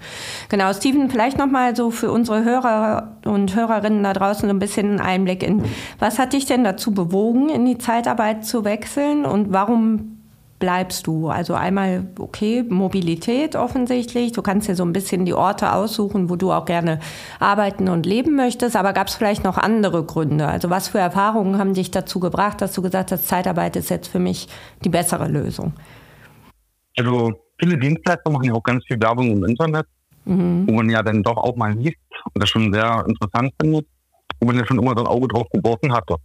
Genau, 0.48 0.72
Steven, 0.72 1.10
vielleicht 1.10 1.38
noch 1.38 1.50
mal 1.50 1.76
so 1.76 1.90
für 1.90 2.10
unsere 2.10 2.44
Hörer 2.44 3.16
und 3.24 3.54
Hörerinnen 3.54 4.02
da 4.02 4.12
draußen 4.12 4.48
so 4.48 4.54
ein 4.54 4.58
bisschen 4.58 4.88
einen 4.88 5.00
Einblick 5.00 5.42
in, 5.42 5.64
was 5.98 6.18
hat 6.18 6.32
dich 6.32 6.46
denn 6.46 6.64
dazu 6.64 6.92
bewogen, 6.92 7.48
in 7.48 7.64
die 7.64 7.78
Zeitarbeit 7.78 8.44
zu 8.44 8.64
wechseln 8.64 9.24
und 9.24 9.52
warum 9.52 10.19
bleibst 10.60 11.08
du? 11.08 11.28
Also 11.28 11.54
einmal, 11.54 12.06
okay, 12.18 12.62
Mobilität 12.68 13.56
offensichtlich. 13.56 14.30
Du 14.30 14.42
kannst 14.42 14.68
dir 14.68 14.76
so 14.76 14.84
ein 14.84 14.92
bisschen 14.92 15.24
die 15.24 15.34
Orte 15.34 15.72
aussuchen, 15.72 16.30
wo 16.30 16.36
du 16.36 16.52
auch 16.52 16.66
gerne 16.66 17.00
arbeiten 17.40 17.88
und 17.88 18.06
leben 18.06 18.36
möchtest. 18.36 18.76
Aber 18.76 18.92
gab 18.92 19.08
es 19.08 19.14
vielleicht 19.14 19.42
noch 19.42 19.58
andere 19.58 20.04
Gründe? 20.04 20.46
Also 20.46 20.70
was 20.70 20.86
für 20.86 20.98
Erfahrungen 20.98 21.58
haben 21.58 21.74
dich 21.74 21.90
dazu 21.90 22.20
gebracht, 22.20 22.60
dass 22.60 22.72
du 22.72 22.82
gesagt 22.82 23.10
hast, 23.10 23.26
Zeitarbeit 23.26 23.74
ist 23.74 23.90
jetzt 23.90 24.06
für 24.06 24.20
mich 24.20 24.48
die 24.84 24.90
bessere 24.90 25.26
Lösung? 25.26 25.72
Also 26.96 27.32
viele 27.58 27.76
Dienstleister 27.76 28.30
machen 28.30 28.44
ja 28.44 28.52
auch 28.52 28.62
ganz 28.62 28.84
viel 28.84 29.00
Werbung 29.00 29.30
im 29.30 29.44
Internet, 29.44 29.86
mhm. 30.26 30.68
wo 30.68 30.72
man 30.74 30.88
ja 30.90 31.02
dann 31.02 31.22
doch 31.22 31.36
auch 31.36 31.56
mal 31.56 31.72
liest 31.72 31.96
und 32.32 32.42
das 32.42 32.50
schon 32.50 32.72
sehr 32.72 33.04
interessant 33.08 33.52
findet, 33.60 33.86
wo 34.38 34.46
man 34.46 34.56
ja 34.56 34.66
schon 34.66 34.78
immer 34.78 34.92
so 34.94 35.04
ein 35.04 35.06
Auge 35.06 35.28
drauf 35.28 35.46
geworfen 35.52 35.92
hatte. 35.92 36.16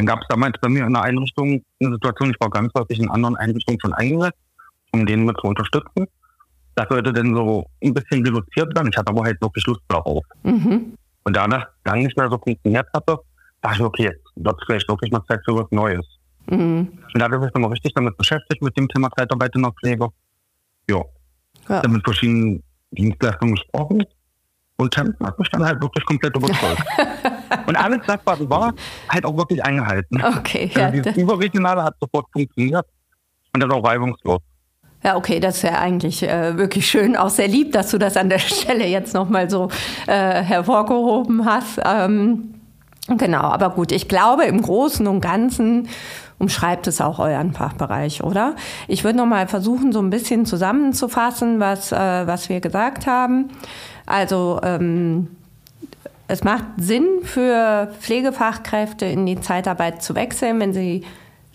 Dann 0.00 0.06
gab 0.06 0.22
es 0.22 0.28
damals 0.28 0.58
bei 0.62 0.70
mir 0.70 0.86
in 0.86 0.94
der 0.94 1.02
Einrichtung 1.02 1.62
eine 1.78 1.92
Situation, 1.92 2.30
ich 2.30 2.40
war 2.40 2.48
ganz 2.48 2.72
häufig 2.74 2.98
in 2.98 3.10
anderen 3.10 3.36
Einrichtungen 3.36 3.78
schon 3.82 3.92
eingesetzt, 3.92 4.38
um 4.92 5.04
den 5.04 5.26
mit 5.26 5.36
zu 5.38 5.46
unterstützen. 5.46 6.06
Das 6.74 6.88
sollte 6.88 7.12
dann 7.12 7.34
so 7.34 7.66
ein 7.84 7.92
bisschen 7.92 8.24
reduziert 8.24 8.74
werden. 8.74 8.88
Ich 8.90 8.96
hatte 8.96 9.10
aber 9.10 9.24
halt 9.24 9.38
wirklich 9.42 9.66
Lust 9.66 9.82
darauf. 9.88 10.24
Mhm. 10.42 10.94
Und 11.24 11.36
da 11.36 11.46
das 11.46 11.64
dann 11.84 11.98
nicht 11.98 12.16
mehr 12.16 12.30
so 12.30 12.38
funktioniert 12.38 12.86
hatte, 12.94 13.18
dachte 13.60 13.76
ich, 13.76 13.82
okay, 13.82 14.02
jetzt 14.04 14.24
wird 14.36 14.58
vielleicht 14.64 14.88
wirklich 14.88 15.12
mal 15.12 15.22
Zeit 15.28 15.42
für 15.44 15.54
was 15.54 15.70
Neues. 15.70 16.06
Mhm. 16.46 16.88
Und 17.12 17.20
da 17.20 17.26
habe 17.26 17.36
ich 17.36 17.42
mich 17.42 17.52
dann 17.52 17.60
mal 17.60 17.68
richtig 17.68 17.92
damit 17.92 18.16
beschäftigt, 18.16 18.62
mit 18.62 18.74
dem 18.78 18.88
Thema 18.88 19.10
Zeitarbeit 19.18 19.54
in 19.54 19.60
der 19.60 19.72
Pflege. 19.72 20.08
Jo. 20.88 21.04
Ja. 21.68 21.82
Dann 21.82 21.92
mit 21.92 22.04
verschiedenen 22.04 22.62
Dienstleistungen 22.92 23.54
gesprochen. 23.54 24.02
Und 24.78 24.94
Tempen 24.94 25.26
hat 25.26 25.38
mich 25.38 25.50
dann 25.50 25.62
halt 25.62 25.82
wirklich 25.82 26.06
komplett 26.06 26.34
überzeugt. 26.34 26.82
Und 27.66 27.76
alles 27.76 28.00
das, 28.06 28.18
was 28.24 28.48
war, 28.48 28.72
halt 29.08 29.24
auch 29.24 29.36
wirklich 29.36 29.62
eingehalten. 29.64 30.22
Okay, 30.22 30.70
also 30.74 30.80
ja. 30.80 30.90
Dieses 30.90 31.16
Überregionale 31.16 31.82
hat 31.82 31.94
sofort 32.00 32.26
funktioniert 32.32 32.86
und 33.52 33.62
das 33.62 33.70
auch 33.70 33.84
reibungslos. 33.84 34.40
Ja, 35.02 35.16
okay, 35.16 35.40
das 35.40 35.56
ist 35.56 35.62
ja 35.62 35.78
eigentlich 35.78 36.22
äh, 36.22 36.58
wirklich 36.58 36.86
schön, 36.86 37.16
auch 37.16 37.30
sehr 37.30 37.48
lieb, 37.48 37.72
dass 37.72 37.90
du 37.90 37.98
das 37.98 38.16
an 38.16 38.28
der 38.28 38.38
Stelle 38.38 38.86
jetzt 38.86 39.14
nochmal 39.14 39.48
so 39.48 39.68
äh, 40.06 40.42
hervorgehoben 40.42 41.46
hast. 41.46 41.80
Ähm, 41.84 42.54
genau, 43.08 43.42
aber 43.42 43.70
gut, 43.70 43.92
ich 43.92 44.08
glaube, 44.08 44.44
im 44.44 44.60
Großen 44.60 45.06
und 45.06 45.20
Ganzen 45.20 45.88
umschreibt 46.38 46.86
es 46.86 47.00
auch 47.00 47.18
euren 47.18 47.52
Fachbereich, 47.52 48.22
oder? 48.22 48.56
Ich 48.88 49.04
würde 49.04 49.18
nochmal 49.18 49.46
versuchen, 49.46 49.92
so 49.92 50.00
ein 50.00 50.10
bisschen 50.10 50.46
zusammenzufassen, 50.46 51.60
was, 51.60 51.92
äh, 51.92 52.26
was 52.26 52.48
wir 52.48 52.60
gesagt 52.60 53.06
haben. 53.06 53.48
Also 54.06 54.60
ähm, 54.62 55.28
es 56.30 56.44
macht 56.44 56.64
Sinn 56.76 57.22
für 57.22 57.92
Pflegefachkräfte 58.00 59.04
in 59.04 59.26
die 59.26 59.40
Zeitarbeit 59.40 60.00
zu 60.00 60.14
wechseln, 60.14 60.60
wenn 60.60 60.72
sie 60.72 61.02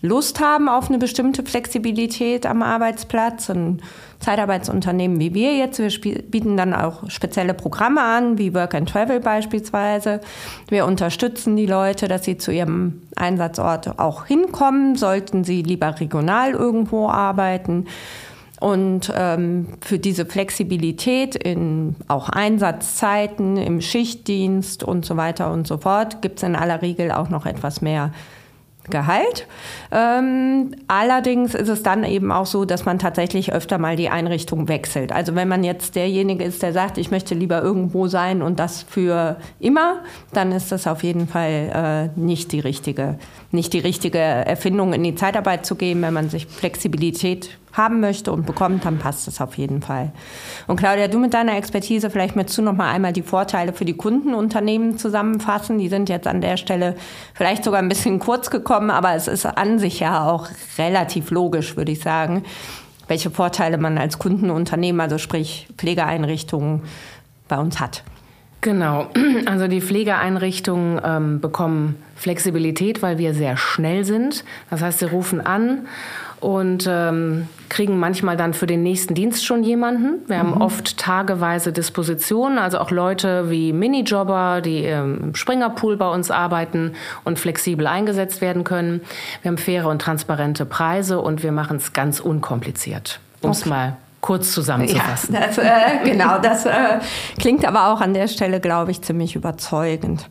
Lust 0.02 0.40
haben 0.40 0.68
auf 0.68 0.90
eine 0.90 0.98
bestimmte 0.98 1.42
Flexibilität 1.42 2.44
am 2.44 2.62
Arbeitsplatz. 2.62 3.48
Ein 3.48 3.80
Zeitarbeitsunternehmen 4.20 5.18
wie 5.18 5.32
wir 5.32 5.56
jetzt, 5.56 5.78
wir 5.78 5.90
bieten 6.22 6.58
dann 6.58 6.74
auch 6.74 7.08
spezielle 7.08 7.54
Programme 7.54 8.02
an, 8.02 8.36
wie 8.36 8.52
Work 8.52 8.74
and 8.74 8.88
Travel 8.88 9.20
beispielsweise. 9.20 10.20
Wir 10.68 10.84
unterstützen 10.84 11.56
die 11.56 11.66
Leute, 11.66 12.06
dass 12.06 12.24
sie 12.24 12.36
zu 12.36 12.52
ihrem 12.52 13.02
Einsatzort 13.16 13.98
auch 13.98 14.26
hinkommen, 14.26 14.96
sollten 14.96 15.42
sie 15.42 15.62
lieber 15.62 15.98
regional 15.98 16.50
irgendwo 16.50 17.08
arbeiten. 17.08 17.86
Und 18.60 19.12
ähm, 19.14 19.66
für 19.82 19.98
diese 19.98 20.24
Flexibilität 20.24 21.34
in 21.34 21.94
auch 22.08 22.30
Einsatzzeiten, 22.30 23.56
im 23.58 23.80
Schichtdienst 23.80 24.82
und 24.82 25.04
so 25.04 25.16
weiter 25.16 25.52
und 25.52 25.66
so 25.66 25.76
fort 25.76 26.22
gibt 26.22 26.38
es 26.38 26.42
in 26.42 26.56
aller 26.56 26.80
Regel 26.80 27.10
auch 27.12 27.28
noch 27.28 27.44
etwas 27.44 27.82
mehr 27.82 28.12
Gehalt. 28.88 29.46
Ähm, 29.90 30.74
allerdings 30.86 31.54
ist 31.54 31.68
es 31.68 31.82
dann 31.82 32.04
eben 32.04 32.30
auch 32.30 32.46
so, 32.46 32.64
dass 32.64 32.84
man 32.84 32.98
tatsächlich 32.98 33.52
öfter 33.52 33.78
mal 33.78 33.96
die 33.96 34.08
Einrichtung 34.08 34.68
wechselt. 34.68 35.12
Also 35.12 35.34
wenn 35.34 35.48
man 35.48 35.64
jetzt 35.64 35.96
derjenige 35.96 36.44
ist, 36.44 36.62
der 36.62 36.72
sagt, 36.72 36.98
ich 36.98 37.10
möchte 37.10 37.34
lieber 37.34 37.62
irgendwo 37.62 38.06
sein 38.06 38.42
und 38.42 38.60
das 38.60 38.82
für 38.82 39.38
immer, 39.58 40.02
dann 40.32 40.52
ist 40.52 40.70
das 40.70 40.86
auf 40.86 41.02
jeden 41.02 41.26
Fall 41.26 42.12
äh, 42.16 42.20
nicht 42.20 42.52
die 42.52 42.60
richtige, 42.60 43.18
nicht 43.50 43.72
die 43.72 43.80
richtige 43.80 44.18
Erfindung, 44.18 44.92
in 44.92 45.02
die 45.02 45.14
Zeitarbeit 45.14 45.66
zu 45.66 45.74
gehen, 45.74 46.00
wenn 46.02 46.14
man 46.14 46.30
sich 46.30 46.46
Flexibilität 46.46 47.58
haben 47.76 48.00
möchte 48.00 48.32
und 48.32 48.46
bekommt, 48.46 48.84
dann 48.84 48.98
passt 48.98 49.28
es 49.28 49.40
auf 49.40 49.56
jeden 49.58 49.82
Fall. 49.82 50.12
Und 50.66 50.76
Claudia, 50.76 51.08
du 51.08 51.18
mit 51.18 51.34
deiner 51.34 51.56
Expertise 51.56 52.10
vielleicht 52.10 52.36
möchtest 52.36 52.58
du 52.58 52.62
noch 52.62 52.74
mal 52.74 52.90
einmal 52.90 53.12
die 53.12 53.22
Vorteile 53.22 53.72
für 53.72 53.84
die 53.84 53.96
Kundenunternehmen 53.96 54.98
zusammenfassen. 54.98 55.78
Die 55.78 55.88
sind 55.88 56.08
jetzt 56.08 56.26
an 56.26 56.40
der 56.40 56.56
Stelle 56.56 56.96
vielleicht 57.34 57.64
sogar 57.64 57.80
ein 57.80 57.88
bisschen 57.88 58.18
kurz 58.18 58.50
gekommen, 58.50 58.90
aber 58.90 59.14
es 59.14 59.28
ist 59.28 59.46
an 59.46 59.78
sich 59.78 60.00
ja 60.00 60.24
auch 60.24 60.48
relativ 60.78 61.30
logisch, 61.30 61.76
würde 61.76 61.92
ich 61.92 62.00
sagen, 62.00 62.44
welche 63.08 63.30
Vorteile 63.30 63.78
man 63.78 63.98
als 63.98 64.18
Kundenunternehmen, 64.18 65.00
also 65.00 65.18
sprich 65.18 65.68
Pflegeeinrichtungen, 65.76 66.82
bei 67.48 67.58
uns 67.58 67.78
hat. 67.78 68.02
Genau, 68.60 69.06
also 69.46 69.68
die 69.68 69.80
Pflegeeinrichtungen 69.80 71.00
ähm, 71.04 71.40
bekommen 71.40 72.02
Flexibilität, 72.16 73.02
weil 73.02 73.18
wir 73.18 73.34
sehr 73.34 73.56
schnell 73.56 74.04
sind. 74.04 74.44
Das 74.70 74.82
heißt, 74.82 74.98
sie 74.98 75.04
rufen 75.04 75.40
an 75.40 75.86
und 76.46 76.86
ähm, 76.88 77.48
kriegen 77.68 77.98
manchmal 77.98 78.36
dann 78.36 78.54
für 78.54 78.68
den 78.68 78.84
nächsten 78.84 79.14
Dienst 79.14 79.44
schon 79.44 79.64
jemanden. 79.64 80.20
Wir 80.28 80.38
haben 80.38 80.52
mhm. 80.52 80.60
oft 80.60 80.96
tageweise 80.96 81.72
Dispositionen, 81.72 82.60
also 82.60 82.78
auch 82.78 82.92
Leute 82.92 83.50
wie 83.50 83.72
Minijobber, 83.72 84.60
die 84.60 84.84
ähm, 84.84 85.18
im 85.20 85.34
Springerpool 85.34 85.96
bei 85.96 86.08
uns 86.08 86.30
arbeiten 86.30 86.92
und 87.24 87.40
flexibel 87.40 87.88
eingesetzt 87.88 88.40
werden 88.42 88.62
können. 88.62 89.00
Wir 89.42 89.50
haben 89.50 89.58
faire 89.58 89.88
und 89.88 90.00
transparente 90.00 90.66
Preise 90.66 91.20
und 91.20 91.42
wir 91.42 91.50
machen 91.50 91.78
es 91.78 91.92
ganz 91.92 92.20
unkompliziert, 92.20 93.18
um 93.40 93.50
es 93.50 93.62
okay. 93.62 93.68
mal 93.68 93.96
kurz 94.20 94.52
zusammenzufassen. 94.52 95.34
Ja, 95.34 95.40
das, 95.48 95.58
äh, 95.58 96.04
genau, 96.04 96.38
das 96.38 96.64
äh, 96.64 97.00
klingt 97.40 97.64
aber 97.64 97.88
auch 97.88 98.00
an 98.00 98.14
der 98.14 98.28
Stelle, 98.28 98.60
glaube 98.60 98.92
ich, 98.92 99.02
ziemlich 99.02 99.34
überzeugend. 99.34 100.28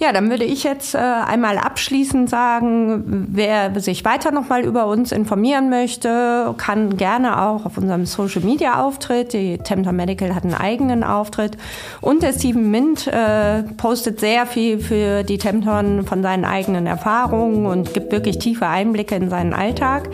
Ja, 0.00 0.12
dann 0.12 0.30
würde 0.30 0.44
ich 0.44 0.64
jetzt 0.64 0.94
äh, 0.94 0.98
einmal 0.98 1.58
abschließend 1.58 2.28
sagen, 2.28 3.26
wer 3.30 3.78
sich 3.80 4.04
weiter 4.04 4.32
noch 4.32 4.48
mal 4.48 4.64
über 4.64 4.86
uns 4.86 5.12
informieren 5.12 5.70
möchte, 5.70 6.54
kann 6.58 6.96
gerne 6.96 7.42
auch 7.42 7.66
auf 7.66 7.78
unserem 7.78 8.06
Social 8.06 8.42
Media 8.42 8.82
Auftritt. 8.82 9.32
Die 9.32 9.58
Tempter 9.58 9.92
Medical 9.92 10.34
hat 10.34 10.44
einen 10.44 10.54
eigenen 10.54 11.04
Auftritt 11.04 11.56
und 12.00 12.22
der 12.22 12.32
Steven 12.32 12.70
Mint 12.70 13.06
äh, 13.06 13.62
postet 13.76 14.20
sehr 14.20 14.46
viel 14.46 14.78
für 14.78 15.22
die 15.22 15.38
Tempton 15.38 16.04
von 16.06 16.22
seinen 16.22 16.44
eigenen 16.44 16.86
Erfahrungen 16.86 17.66
und 17.66 17.94
gibt 17.94 18.12
wirklich 18.12 18.38
tiefe 18.38 18.66
Einblicke 18.66 19.14
in 19.14 19.30
seinen 19.30 19.52
Alltag. 19.52 20.08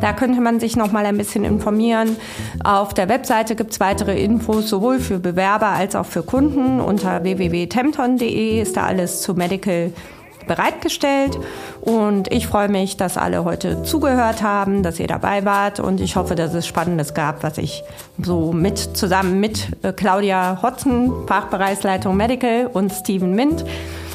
Da 0.00 0.12
könnte 0.12 0.40
man 0.40 0.60
sich 0.60 0.76
noch 0.76 0.92
mal 0.92 1.06
ein 1.06 1.16
bisschen 1.16 1.44
informieren. 1.44 2.16
Auf 2.62 2.94
der 2.94 3.08
Webseite 3.08 3.54
gibt 3.54 3.72
es 3.72 3.80
weitere 3.80 4.20
Infos 4.22 4.68
sowohl 4.68 4.98
für 4.98 5.18
Bewerber 5.18 5.68
als 5.68 5.94
auch 5.96 6.06
für 6.06 6.22
Kunden. 6.22 6.80
Unter 6.80 7.22
www.temton.de 7.22 8.60
ist 8.60 8.76
da 8.76 8.84
alles 8.84 9.13
zu 9.22 9.34
Medical 9.34 9.92
bereitgestellt. 10.46 11.38
Und 11.80 12.30
ich 12.32 12.46
freue 12.46 12.68
mich, 12.68 12.96
dass 12.96 13.16
alle 13.16 13.44
heute 13.44 13.82
zugehört 13.82 14.42
haben, 14.42 14.82
dass 14.82 15.00
ihr 15.00 15.06
dabei 15.06 15.44
wart. 15.44 15.80
Und 15.80 16.00
ich 16.00 16.16
hoffe, 16.16 16.34
dass 16.34 16.54
es 16.54 16.66
Spannendes 16.66 17.14
gab, 17.14 17.42
was 17.42 17.58
ich 17.58 17.82
so 18.22 18.52
mit 18.52 18.78
zusammen 18.78 19.40
mit 19.40 19.68
äh, 19.82 19.92
Claudia 19.92 20.60
Hotzen, 20.62 21.12
Fachbereichsleitung 21.26 22.16
Medical 22.16 22.68
und 22.72 22.92
Steven 22.92 23.34
Mint 23.34 23.64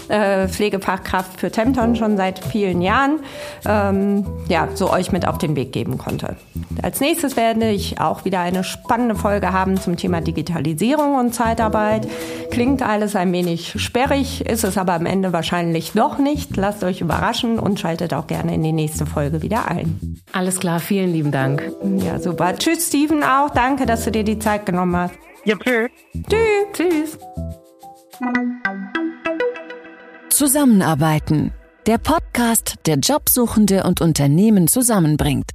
äh, 0.10 0.48
Pflegefachkraft 0.48 1.40
für 1.40 1.52
Tempton 1.52 1.96
schon 1.96 2.18
seit 2.18 2.40
vielen 2.44 2.82
Jahren, 2.82 3.20
ähm, 3.66 4.26
ja, 4.48 4.68
so 4.74 4.92
euch 4.92 5.12
mit 5.12 5.28
auf 5.28 5.38
den 5.38 5.56
Weg 5.56 5.72
geben 5.72 5.98
konnte. 5.98 6.36
Als 6.82 7.00
nächstes 7.00 7.36
werde 7.36 7.70
ich 7.70 8.00
auch 8.00 8.26
wieder 8.26 8.40
eine 8.40 8.64
spannende 8.64 9.16
Folge 9.16 9.54
haben 9.54 9.78
zum 9.78 9.98
Thema 9.98 10.22
Digitalisierung 10.22 11.16
und 11.16 11.34
Zeitarbeit. 11.34 12.08
Klingt 12.52 12.82
alles 12.82 13.16
ein 13.16 13.32
wenig 13.32 13.82
sperrig, 13.82 14.46
ist 14.46 14.64
es 14.64 14.78
aber 14.78 14.94
am 14.94 15.06
Ende 15.06 15.34
wahrscheinlich 15.34 15.92
doch 15.94 16.18
nicht. 16.18 16.58
Lasst 16.58 16.84
euch 16.84 17.02
überraschen 17.02 17.60
und 17.60 17.80
schaltet 17.80 18.14
auch 18.14 18.28
gerne 18.28 18.54
in 18.54 18.64
die 18.64 18.72
nächste 18.72 19.06
Folge 19.06 19.42
wieder 19.42 19.68
ein. 19.68 20.20
Alles 20.32 20.60
klar, 20.60 20.80
vielen 20.80 21.14
lieben 21.14 21.32
Dank. 21.32 21.72
Ja, 21.98 22.20
super. 22.20 22.56
Tschüss, 22.56 22.88
Steven, 22.88 23.24
auch. 23.24 23.50
Danke, 23.52 23.86
dass 23.86 24.06
du 24.06 24.12
dir 24.12 24.24
die 24.24 24.40
Zeit 24.40 24.66
genommen 24.66 24.96
hast. 24.96 25.14
Ja, 25.46 25.56
tschüss. 25.58 25.90
Tschüss. 26.30 27.18
Tschüss. 27.18 27.18
Zusammenarbeiten. 30.40 31.52
Der 31.86 31.98
Podcast, 31.98 32.76
der 32.86 32.96
Jobsuchende 32.96 33.84
und 33.84 34.00
Unternehmen 34.00 34.70
zusammenbringt. 34.70 35.44